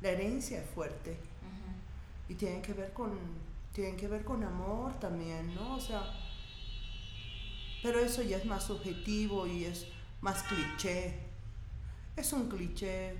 La 0.00 0.10
herencia 0.10 0.60
es 0.60 0.68
fuerte. 0.68 1.16
Y 2.32 2.34
tiene 2.34 2.62
que 2.62 2.72
ver 2.72 2.94
con 2.94 3.10
tiene 3.74 3.94
que 3.94 4.08
ver 4.08 4.24
con 4.24 4.42
amor 4.42 4.98
también, 4.98 5.54
¿no? 5.54 5.76
O 5.76 5.80
sea, 5.80 6.02
pero 7.82 8.00
eso 8.00 8.22
ya 8.22 8.38
es 8.38 8.46
más 8.46 8.64
subjetivo 8.64 9.46
y 9.46 9.66
es 9.66 9.86
más 10.22 10.42
cliché. 10.44 11.18
Es 12.16 12.32
un 12.32 12.48
cliché 12.48 13.16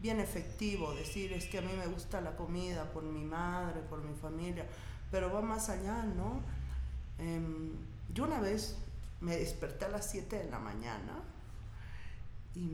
bien 0.00 0.18
efectivo, 0.18 0.94
decir 0.94 1.34
es 1.34 1.44
que 1.44 1.58
a 1.58 1.60
mí 1.60 1.72
me 1.76 1.86
gusta 1.88 2.22
la 2.22 2.36
comida 2.36 2.90
por 2.90 3.02
mi 3.02 3.22
madre, 3.22 3.82
por 3.82 4.02
mi 4.02 4.14
familia, 4.14 4.66
pero 5.10 5.30
va 5.30 5.42
más 5.42 5.68
allá, 5.68 6.02
¿no? 6.02 6.40
Em, 7.18 7.72
yo 8.14 8.24
una 8.24 8.40
vez 8.40 8.78
me 9.20 9.36
desperté 9.36 9.84
a 9.84 9.88
las 9.88 10.10
7 10.10 10.38
de 10.38 10.50
la 10.50 10.58
mañana 10.58 11.22
y 12.54 12.70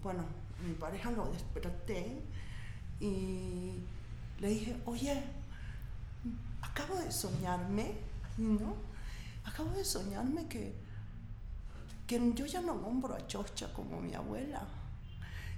bueno, 0.00 0.24
mi 0.64 0.74
pareja 0.74 1.10
lo 1.10 1.28
desperté 1.32 2.22
y 3.00 3.80
le 4.38 4.48
dije, 4.48 4.76
oye, 4.84 5.22
acabo 6.62 6.96
de 6.96 7.10
soñarme 7.12 7.94
¿no? 8.38 8.76
Acabo 9.44 9.70
de 9.70 9.84
soñarme 9.84 10.46
que, 10.46 10.74
que 12.06 12.32
yo 12.34 12.46
ya 12.46 12.60
no 12.60 12.82
compro 12.82 13.14
a 13.14 13.26
chocha 13.26 13.72
como 13.72 14.00
mi 14.00 14.14
abuela. 14.14 14.66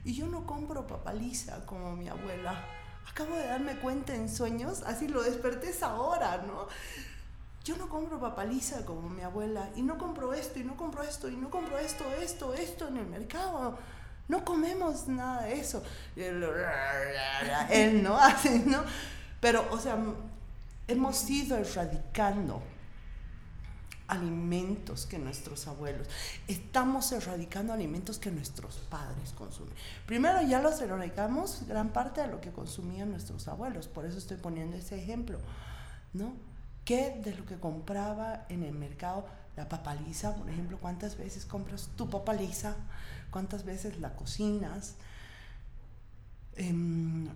Y 0.05 0.15
yo 0.15 0.27
no 0.27 0.47
compro 0.47 0.87
papaliza 0.87 1.67
como 1.67 1.97
mi 1.97 2.09
abuela. 2.09 2.65
Acabo 3.11 3.35
de 3.35 3.47
darme 3.47 3.77
cuenta 3.79 4.15
en 4.15 4.29
sueños, 4.29 4.83
así 4.83 5.09
lo 5.09 5.23
desperté 5.23 5.71
esa 5.71 5.95
hora, 5.97 6.45
¿no? 6.47 6.69
Yo 7.65 7.77
no 7.77 7.89
compro 7.89 8.21
papaliza 8.21 8.85
como 8.85 9.09
mi 9.09 9.23
abuela. 9.23 9.71
Y 9.75 9.83
no 9.83 9.99
compro 9.99 10.33
esto, 10.35 10.59
y 10.59 10.65
no 10.65 10.77
compro 10.77 11.03
esto, 11.03 11.29
y 11.29 11.37
no 11.37 11.51
compro 11.51 11.79
esto, 11.79 12.05
esto, 12.21 12.55
esto 12.55 12.89
en 12.89 12.99
el 12.99 13.07
mercado. 13.07 13.79
No 14.29 14.45
comemos 14.45 15.09
nada 15.09 15.43
de 15.43 15.59
eso. 15.59 15.83
Él 16.17 18.03
no 18.03 18.19
hace, 18.21 18.59
¿no? 18.61 18.83
Pero, 19.41 19.67
o 19.71 19.79
sea, 19.79 19.97
hemos 20.87 21.31
ido 21.31 21.57
erradicando 21.57 22.63
alimentos 24.09 25.07
que 25.07 25.19
nuestros 25.19 25.69
abuelos, 25.69 26.09
estamos 26.49 27.13
erradicando 27.13 27.75
alimentos 27.75 28.19
que 28.19 28.31
nuestros 28.31 28.77
padres 28.91 29.33
consumen. 29.33 29.75
Primero 30.07 30.41
ya 30.43 30.61
los 30.61 30.81
erradicamos 30.81 31.65
gran 31.69 31.91
parte 31.91 32.23
de 32.23 32.29
lo 32.29 32.41
que 32.41 32.51
consumían 32.51 33.11
nuestros 33.11 33.47
abuelos, 33.49 33.87
por 33.87 34.07
eso 34.07 34.17
estoy 34.17 34.39
poniendo 34.39 34.79
ese 34.79 34.99
ejemplo, 34.99 35.39
¿no? 36.15 36.33
¿Qué 36.87 37.21
de 37.23 37.35
lo 37.35 37.45
que 37.45 37.61
compraba 37.61 38.47
en 38.49 38.63
el 38.63 38.73
mercado 38.73 39.27
la 39.57 39.69
papaliza, 39.69 40.35
por 40.37 40.49
ejemplo, 40.49 40.79
cuántas 40.81 41.19
veces 41.19 41.45
compras 41.45 41.91
tu 41.97 42.09
papaliza, 42.09 42.77
cuántas 43.31 43.65
veces 43.65 43.99
la 43.99 44.15
cocinas? 44.15 44.95
Em, 46.57 47.29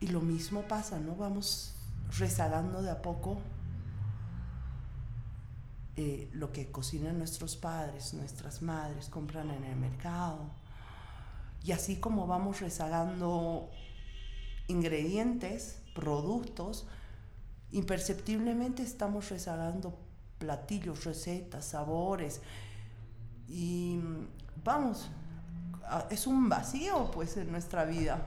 y 0.00 0.08
lo 0.08 0.20
mismo 0.20 0.62
pasa, 0.62 0.98
¿no? 0.98 1.16
Vamos 1.16 1.74
rezagando 2.18 2.82
de 2.82 2.90
a 2.90 3.02
poco 3.02 3.38
eh, 5.96 6.28
lo 6.32 6.52
que 6.52 6.70
cocinan 6.70 7.18
nuestros 7.18 7.56
padres, 7.56 8.14
nuestras 8.14 8.62
madres, 8.62 9.08
compran 9.08 9.50
en 9.50 9.64
el 9.64 9.76
mercado. 9.76 10.38
Y 11.64 11.72
así 11.72 11.96
como 11.96 12.26
vamos 12.26 12.60
rezagando 12.60 13.68
ingredientes, 14.68 15.82
productos, 15.94 16.86
imperceptiblemente 17.72 18.82
estamos 18.82 19.28
rezagando 19.28 19.98
platillos, 20.38 21.04
recetas, 21.04 21.64
sabores. 21.64 22.42
Y 23.48 23.98
vamos, 24.62 25.08
es 26.10 26.26
un 26.26 26.48
vacío 26.48 27.10
pues 27.10 27.36
en 27.36 27.50
nuestra 27.50 27.84
vida. 27.84 28.22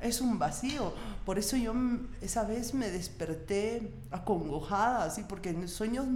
Es 0.00 0.20
un 0.20 0.38
vacío. 0.38 0.92
Por 1.24 1.38
eso 1.38 1.56
yo 1.56 1.74
esa 2.20 2.44
vez 2.44 2.74
me 2.74 2.90
desperté 2.90 3.92
acongojada, 4.10 5.04
así, 5.04 5.22
porque 5.22 5.50
en 5.50 5.68
sueños 5.68 6.06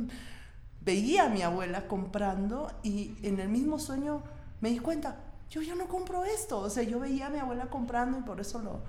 veía 0.81 1.27
a 1.27 1.29
mi 1.29 1.43
abuela 1.43 1.87
comprando 1.87 2.71
y 2.83 3.17
en 3.23 3.41
el 3.41 3.49
mismo 3.49 3.79
sueño 3.79 4.23
me 4.61 4.71
di 4.71 4.79
cuenta, 4.79 5.17
yo 5.51 5.63
ya 5.63 5.75
no 5.75 5.87
compro 5.89 6.25
esto. 6.25 6.59
O 6.59 6.71
sea, 6.71 6.83
yo 6.83 6.99
veía 6.99 7.27
a 7.27 7.31
mi 7.31 7.39
abuela 7.39 7.67
comprando 7.67 8.19
y 8.19 8.23
por 8.23 8.41
eso 8.41 8.61
lo... 8.61 8.81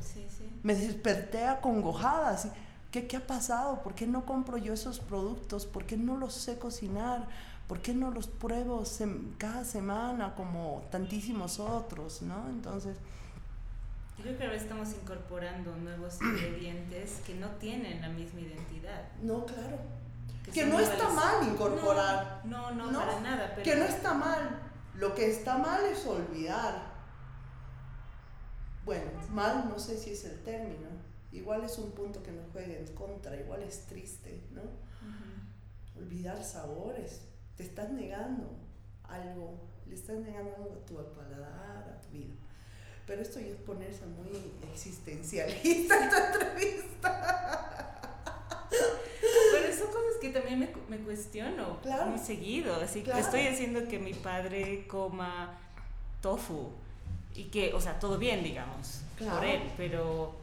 Sí, 0.00 0.26
sí. 0.28 0.48
Me 0.62 0.74
desperté 0.74 1.46
acongojada, 1.46 2.30
así. 2.30 2.48
¿Qué, 2.90 3.06
¿Qué 3.06 3.16
ha 3.16 3.26
pasado? 3.26 3.82
¿Por 3.82 3.94
qué 3.94 4.06
no 4.06 4.26
compro 4.26 4.58
yo 4.58 4.74
esos 4.74 5.00
productos? 5.00 5.66
¿Por 5.66 5.86
qué 5.86 5.96
no 5.96 6.16
los 6.16 6.34
sé 6.34 6.58
cocinar? 6.58 7.28
¿Por 7.72 7.80
qué 7.80 7.94
no 7.94 8.10
los 8.10 8.26
pruebo 8.26 8.84
cada 9.38 9.64
semana 9.64 10.34
como 10.34 10.86
tantísimos 10.90 11.58
otros? 11.58 12.20
¿no? 12.20 12.46
Entonces 12.50 12.98
yo 14.18 14.24
creo 14.24 14.36
que 14.36 14.44
ahora 14.44 14.56
estamos 14.56 14.90
incorporando 14.90 15.74
nuevos 15.76 16.20
ingredientes 16.20 17.22
que 17.24 17.34
no 17.34 17.48
tienen 17.52 18.02
la 18.02 18.10
misma 18.10 18.40
identidad. 18.42 19.08
No, 19.22 19.46
claro. 19.46 19.78
Que, 20.52 20.66
no 20.66 20.78
está 20.80 21.08
mal 21.08 21.48
incorporar. 21.48 22.42
No, 22.44 22.72
no, 22.72 22.92
para 22.92 23.20
nada. 23.20 23.54
Que 23.54 23.74
no 23.74 23.84
está 23.84 24.12
mal. 24.12 24.60
Lo 24.96 25.14
que 25.14 25.30
está 25.30 25.56
mal 25.56 25.82
es 25.86 26.06
olvidar. 26.06 26.92
Bueno, 28.84 29.12
mal 29.30 29.70
no 29.70 29.78
sé 29.78 29.96
si 29.96 30.10
es 30.10 30.26
el 30.26 30.42
término. 30.42 30.88
Igual 31.32 31.64
es 31.64 31.78
un 31.78 31.92
punto 31.92 32.22
que 32.22 32.32
nos 32.32 32.44
juega 32.52 32.74
en 32.74 32.94
contra, 32.94 33.34
igual 33.34 33.62
es 33.62 33.86
triste, 33.86 34.44
¿no? 34.50 34.60
Olvidar 35.98 36.44
sabores. 36.44 37.31
Te 37.56 37.62
estás 37.62 37.90
negando 37.90 38.56
algo, 39.04 39.60
le 39.86 39.94
estás 39.94 40.16
negando 40.16 40.54
algo 40.56 40.80
a 40.82 40.86
tu 40.86 40.94
paladar, 41.14 41.88
a 41.88 42.00
tu 42.00 42.08
vida. 42.16 42.34
Pero 43.06 43.22
esto 43.22 43.40
ya 43.40 43.48
es 43.48 43.56
ponerse 43.56 44.06
muy 44.06 44.30
existencialista 44.72 46.04
en 46.04 46.10
tu 46.10 46.16
entrevista. 46.16 47.98
Pero 48.70 49.76
son 49.76 49.86
cosas 49.88 50.16
que 50.20 50.30
también 50.30 50.60
me, 50.60 50.68
me 50.88 50.98
cuestiono 51.04 51.78
muy 52.06 52.18
seguido. 52.18 52.76
Así 52.76 53.02
que 53.02 53.10
estoy 53.10 53.46
haciendo 53.46 53.86
que 53.88 53.98
mi 53.98 54.14
padre 54.14 54.86
coma 54.86 55.58
tofu 56.20 56.70
y 57.34 57.44
que, 57.44 57.72
o 57.74 57.80
sea, 57.80 57.98
todo 57.98 58.18
bien, 58.18 58.42
digamos, 58.42 59.02
por 59.18 59.44
él, 59.44 59.62
pero 59.76 60.34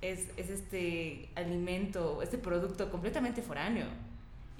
es, 0.00 0.28
es, 0.36 0.50
este 0.50 1.28
alimento, 1.34 2.22
este 2.22 2.38
producto 2.38 2.90
completamente 2.90 3.40
foráneo 3.40 3.86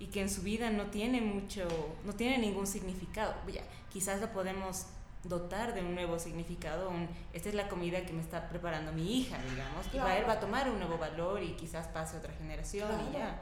y 0.02 0.06
que 0.06 0.20
en 0.20 0.28
su 0.28 0.42
vida 0.42 0.70
no 0.70 0.86
tiene 0.86 1.20
mucho, 1.20 1.68
no 2.04 2.12
tiene 2.12 2.38
ningún 2.38 2.66
significado. 2.66 3.34
Ya, 3.52 3.62
quizás 3.92 4.20
lo 4.20 4.32
podemos 4.32 4.86
dotar 5.22 5.74
de 5.74 5.80
un 5.80 5.94
nuevo 5.94 6.18
significado, 6.18 6.90
esta 7.32 7.48
es 7.48 7.54
la 7.54 7.68
comida 7.68 8.04
que 8.04 8.12
me 8.12 8.20
está 8.20 8.48
preparando 8.48 8.92
mi 8.92 9.18
hija, 9.18 9.38
digamos, 9.48 9.86
y 9.92 9.98
va, 9.98 10.18
él 10.18 10.28
va 10.28 10.32
a 10.32 10.40
tomar 10.40 10.68
un 10.68 10.80
nuevo 10.80 10.98
valor 10.98 11.40
y 11.40 11.52
quizás 11.52 11.86
pase 11.86 12.16
a 12.16 12.18
otra 12.18 12.32
generación 12.32 12.90
y 13.08 13.12
ya. 13.12 13.40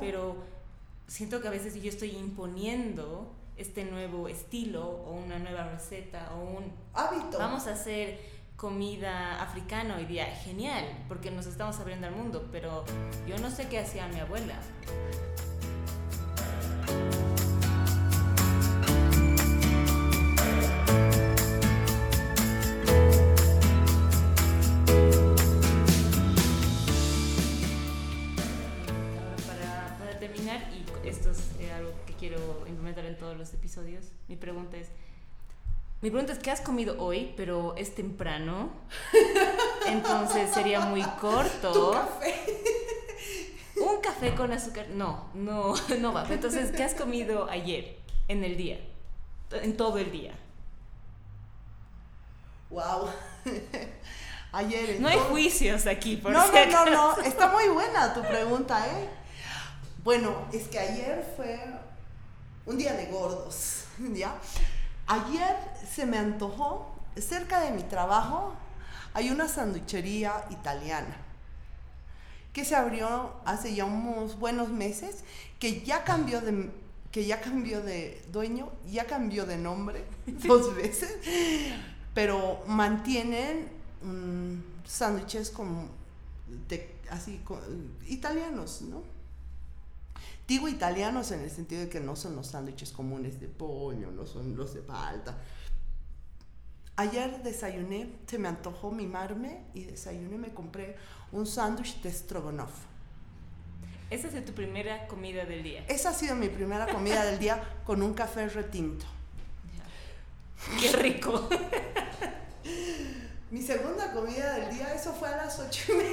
Pero 0.00 0.36
siento 1.06 1.40
que 1.40 1.48
a 1.48 1.50
veces 1.50 1.74
yo 1.82 1.88
estoy 1.88 2.10
imponiendo 2.10 3.32
este 3.56 3.86
nuevo 3.86 4.28
estilo 4.28 4.86
o 4.86 5.12
una 5.12 5.38
nueva 5.38 5.70
receta 5.70 6.30
o 6.34 6.58
un 6.58 6.72
hábito. 6.92 7.38
Vamos 7.38 7.66
a 7.66 7.72
hacer 7.72 8.20
comida 8.56 9.42
africana 9.42 9.96
hoy 9.96 10.04
día, 10.04 10.26
genial, 10.26 10.84
porque 11.08 11.30
nos 11.30 11.46
estamos 11.46 11.80
abriendo 11.80 12.06
al 12.06 12.14
mundo, 12.14 12.50
pero 12.52 12.84
yo 13.26 13.38
no 13.38 13.50
sé 13.50 13.68
qué 13.68 13.78
hacía 13.78 14.06
mi 14.08 14.20
abuela. 14.20 14.60
Los 33.42 33.52
episodios. 33.54 34.04
Mi 34.28 34.36
pregunta 34.36 34.76
es, 34.76 34.86
mi 36.00 36.10
pregunta 36.10 36.32
es, 36.32 36.38
¿qué 36.38 36.52
has 36.52 36.60
comido 36.60 36.96
hoy? 37.02 37.34
Pero 37.36 37.74
es 37.76 37.94
temprano. 37.94 38.70
Entonces 39.86 40.52
sería 40.52 40.80
muy 40.80 41.02
corto. 41.20 41.72
¿Tu 41.72 41.90
café? 41.90 42.34
Un 43.80 44.00
café 44.00 44.34
con 44.34 44.52
azúcar. 44.52 44.86
No, 44.90 45.28
no, 45.34 45.74
no 46.00 46.12
va. 46.12 46.24
Entonces, 46.30 46.70
¿qué 46.70 46.84
has 46.84 46.94
comido 46.94 47.50
ayer 47.50 47.98
en 48.28 48.44
el 48.44 48.56
día? 48.56 48.78
En 49.50 49.76
todo 49.76 49.98
el 49.98 50.10
día. 50.12 50.34
Wow. 52.70 53.08
Ayer. 54.54 55.00
no 55.00 55.08
hay 55.08 55.18
juicios 55.18 55.86
aquí, 55.86 56.16
por 56.16 56.30
No, 56.30 56.46
no, 56.46 56.66
no, 56.66 56.90
no. 56.90 57.22
Está 57.22 57.48
muy 57.48 57.68
buena 57.68 58.12
tu 58.12 58.20
pregunta, 58.20 58.86
¿eh? 58.86 59.08
Bueno, 60.04 60.46
es 60.52 60.68
que 60.68 60.78
ayer 60.78 61.24
fue 61.36 61.58
un 62.66 62.78
día 62.78 62.94
de 62.94 63.06
gordos, 63.06 63.84
¿ya? 64.14 64.38
Ayer 65.06 65.56
se 65.90 66.06
me 66.06 66.18
antojó, 66.18 66.94
cerca 67.16 67.60
de 67.60 67.72
mi 67.72 67.82
trabajo 67.82 68.54
hay 69.14 69.30
una 69.30 69.48
sanduichería 69.48 70.46
italiana 70.50 71.16
que 72.52 72.64
se 72.64 72.76
abrió 72.76 73.34
hace 73.44 73.74
ya 73.74 73.84
unos 73.84 74.38
buenos 74.38 74.68
meses, 74.68 75.24
que 75.58 75.82
ya 75.82 76.04
cambió 76.04 76.40
de, 76.40 76.70
que 77.10 77.24
ya 77.24 77.40
cambió 77.40 77.82
de 77.82 78.22
dueño, 78.30 78.70
ya 78.90 79.06
cambió 79.06 79.46
de 79.46 79.56
nombre 79.56 80.04
dos 80.26 80.74
veces, 80.74 81.16
pero 82.14 82.62
mantienen 82.66 83.70
sándwiches 84.86 85.50
como 85.50 85.88
así 87.10 87.40
italianos, 88.08 88.82
¿no? 88.82 89.02
Digo 90.46 90.68
italianos 90.68 91.30
en 91.30 91.40
el 91.40 91.50
sentido 91.50 91.82
de 91.82 91.88
que 91.88 92.00
no 92.00 92.16
son 92.16 92.36
los 92.36 92.48
sándwiches 92.48 92.92
comunes 92.92 93.40
de 93.40 93.48
pollo, 93.48 94.10
no 94.10 94.26
son 94.26 94.56
los 94.56 94.74
de 94.74 94.82
palta. 94.82 95.38
Ayer 96.96 97.42
desayuné, 97.42 98.10
se 98.26 98.38
me 98.38 98.48
antojó 98.48 98.90
mimarme 98.90 99.64
y 99.72 99.84
desayuné, 99.84 100.36
me 100.36 100.52
compré 100.52 100.96
un 101.32 101.46
sándwich 101.46 102.02
de 102.02 102.12
stroganoff. 102.12 102.72
¿Esa 104.10 104.28
es 104.28 104.44
tu 104.44 104.52
primera 104.52 105.06
comida 105.08 105.46
del 105.46 105.62
día? 105.62 105.86
Esa 105.88 106.10
ha 106.10 106.12
sido 106.12 106.36
mi 106.36 106.50
primera 106.50 106.86
comida 106.86 107.24
del 107.24 107.38
día 107.38 107.80
con 107.86 108.02
un 108.02 108.12
café 108.12 108.46
retinto. 108.48 109.06
¡Qué 110.80 110.92
rico! 110.92 111.48
mi 113.50 113.62
segunda 113.62 114.12
comida 114.12 114.58
del 114.58 114.74
día, 114.74 114.94
eso 114.94 115.14
fue 115.14 115.28
a 115.28 115.36
las 115.38 115.58
ocho 115.58 115.92
y 115.92 115.96
media. 115.96 116.12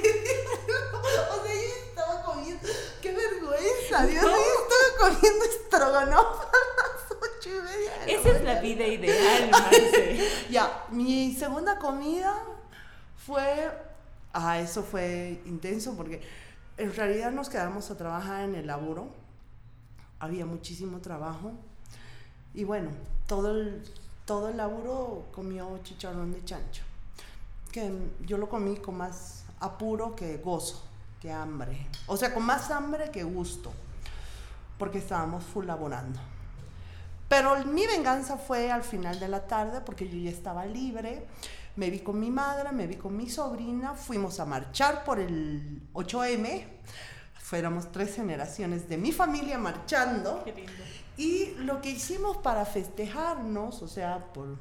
o 0.94 1.46
sea, 1.46 1.54
yo 1.54 1.89
comiendo. 2.40 2.68
¡Qué 3.00 3.12
vergüenza! 3.12 4.06
Dios 4.06 4.24
mío, 4.24 4.32
estaba 4.32 5.10
comiendo 5.12 5.44
estrogonofe 5.44 6.44
a 6.44 6.60
las 6.76 7.18
ocho 7.38 7.48
y 7.48 7.62
media. 7.62 8.06
Esa 8.06 8.30
es 8.30 8.44
la 8.44 8.60
vida 8.60 8.86
ideal, 8.86 9.50
Marce. 9.50 10.28
Ya, 10.50 10.86
mi 10.90 11.34
segunda 11.34 11.78
comida 11.78 12.34
fue. 13.16 13.70
Ah, 14.32 14.60
eso 14.60 14.82
fue 14.82 15.40
intenso 15.46 15.96
porque 15.96 16.20
en 16.76 16.94
realidad 16.94 17.32
nos 17.32 17.48
quedamos 17.48 17.90
a 17.90 17.96
trabajar 17.96 18.44
en 18.44 18.54
el 18.54 18.66
laburo. 18.66 19.08
Había 20.18 20.46
muchísimo 20.46 21.00
trabajo. 21.00 21.52
Y 22.54 22.64
bueno, 22.64 22.90
todo 23.26 23.52
el, 23.52 23.82
todo 24.24 24.48
el 24.48 24.56
laburo 24.56 25.26
comió 25.32 25.78
chicharrón 25.82 26.32
de 26.32 26.44
chancho. 26.44 26.82
Que 27.72 27.92
yo 28.26 28.36
lo 28.36 28.48
comí 28.48 28.76
con 28.76 28.96
más 28.96 29.44
apuro 29.60 30.16
que 30.16 30.38
gozo, 30.38 30.82
que 31.20 31.30
hambre. 31.30 31.86
O 32.06 32.16
sea, 32.16 32.32
con 32.32 32.44
más 32.44 32.70
hambre 32.70 33.10
que 33.10 33.22
gusto. 33.22 33.72
Porque 34.78 34.98
estábamos 34.98 35.44
full 35.44 35.66
laborando. 35.66 36.18
Pero 37.28 37.64
mi 37.66 37.86
venganza 37.86 38.38
fue 38.38 38.72
al 38.72 38.82
final 38.82 39.20
de 39.20 39.28
la 39.28 39.46
tarde 39.46 39.80
porque 39.82 40.08
yo 40.08 40.18
ya 40.18 40.30
estaba 40.30 40.66
libre. 40.66 41.26
Me 41.76 41.90
vi 41.90 42.00
con 42.00 42.18
mi 42.18 42.30
madre, 42.30 42.72
me 42.72 42.86
vi 42.86 42.96
con 42.96 43.16
mi 43.16 43.30
sobrina, 43.30 43.94
fuimos 43.94 44.40
a 44.40 44.46
marchar 44.46 45.04
por 45.04 45.20
el 45.20 45.82
8M. 45.92 46.64
Fuéramos 47.34 47.92
tres 47.92 48.16
generaciones 48.16 48.88
de 48.88 48.96
mi 48.96 49.12
familia 49.12 49.58
marchando. 49.58 50.42
Qué 50.44 50.52
lindo. 50.52 50.72
Y 51.16 51.54
lo 51.58 51.80
que 51.82 51.90
hicimos 51.90 52.38
para 52.38 52.64
festejarnos, 52.64 53.82
o 53.82 53.88
sea, 53.88 54.32
por, 54.32 54.58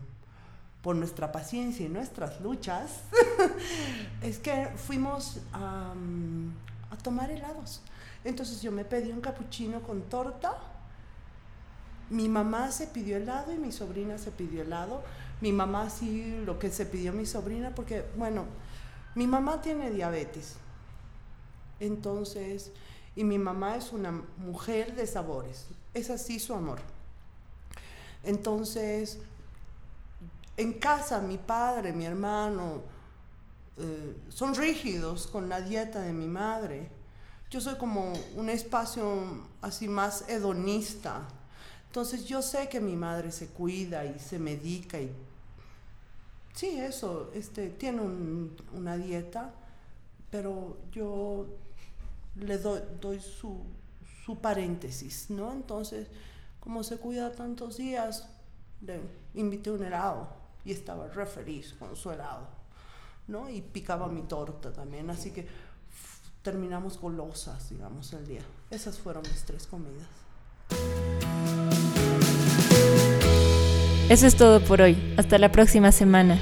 por 0.81 0.95
nuestra 0.95 1.31
paciencia 1.31 1.85
y 1.85 1.89
nuestras 1.89 2.39
luchas, 2.41 3.01
es 4.21 4.39
que 4.39 4.67
fuimos 4.75 5.39
a, 5.53 5.93
tomar 7.03 7.31
helados. 7.31 7.81
Entonces 8.23 8.61
yo 8.61 8.71
me 8.71 8.83
pedí 8.83 9.11
un 9.11 9.21
capuchino 9.21 9.81
con 9.81 10.01
torta. 10.03 10.57
Mi 12.09 12.27
mamá 12.27 12.71
se 12.71 12.87
pidió 12.87 13.17
helado 13.17 13.53
y 13.53 13.57
mi 13.57 13.71
sobrina 13.71 14.17
se 14.17 14.31
pidió 14.31 14.63
helado. 14.63 15.03
Mi 15.39 15.53
mamá 15.53 15.89
sí, 15.89 16.41
lo 16.45 16.59
que 16.59 16.69
se 16.69 16.85
pidió 16.85 17.13
mi 17.13 17.25
sobrina, 17.25 17.73
porque, 17.73 18.05
bueno, 18.17 18.45
mi 19.15 19.27
mamá 19.27 19.61
tiene 19.61 19.91
diabetes. 19.91 20.55
Entonces, 21.79 22.71
y 23.15 23.23
mi 23.23 23.37
mamá 23.37 23.77
es 23.77 23.93
una 23.93 24.11
mujer 24.37 24.95
de 24.95 25.07
sabores. 25.07 25.67
Es 25.93 26.09
así 26.09 26.39
su 26.39 26.53
amor. 26.53 26.79
Entonces, 28.23 29.19
en 30.59 30.73
casa 30.73 31.21
mi 31.21 31.37
padre, 31.37 31.93
mi 31.93 32.05
hermano, 32.05 32.81
eh, 33.77 34.15
son 34.29 34.55
rígidos 34.55 35.27
con 35.27 35.49
la 35.49 35.61
dieta 35.61 36.01
de 36.01 36.13
mi 36.13 36.27
madre. 36.27 36.89
Yo 37.49 37.61
soy 37.61 37.75
como 37.75 38.13
un 38.35 38.49
espacio 38.49 39.47
así 39.61 39.87
más 39.87 40.25
hedonista. 40.29 41.27
Entonces 41.87 42.25
yo 42.25 42.41
sé 42.41 42.69
que 42.69 42.79
mi 42.79 42.95
madre 42.95 43.31
se 43.31 43.47
cuida 43.47 44.05
y 44.05 44.19
se 44.19 44.37
medica 44.37 44.99
y 44.99 45.11
sí, 46.53 46.79
eso, 46.79 47.31
este, 47.33 47.69
tiene 47.69 48.01
un- 48.01 48.55
una 48.73 48.97
dieta, 48.97 49.51
pero 50.29 50.77
yo 50.91 51.47
le 52.35 52.57
doy, 52.57 52.81
doy 53.01 53.19
su, 53.19 53.57
su 54.25 54.37
paréntesis, 54.39 55.29
¿no? 55.29 55.51
Entonces, 55.51 56.07
como 56.59 56.83
se 56.83 56.97
cuida 56.97 57.31
tantos 57.31 57.77
días, 57.77 58.27
le 58.81 58.99
invité 59.33 59.71
un 59.71 59.83
helado 59.83 60.38
y 60.65 60.71
estaba 60.71 61.07
re 61.07 61.25
feliz 61.25 61.75
¿no? 63.27 63.49
Y 63.49 63.61
picaba 63.61 64.07
mi 64.07 64.23
torta 64.23 64.73
también, 64.73 65.09
así 65.09 65.31
que 65.31 65.47
terminamos 66.41 66.99
golosas, 66.99 67.69
digamos, 67.69 68.11
el 68.13 68.27
día. 68.27 68.41
Esas 68.71 68.97
fueron 68.97 69.23
mis 69.23 69.43
tres 69.43 69.67
comidas. 69.67 70.07
Eso 74.09 74.25
es 74.25 74.35
todo 74.35 74.59
por 74.61 74.81
hoy. 74.81 75.13
Hasta 75.17 75.37
la 75.37 75.51
próxima 75.51 75.91
semana. 75.91 76.39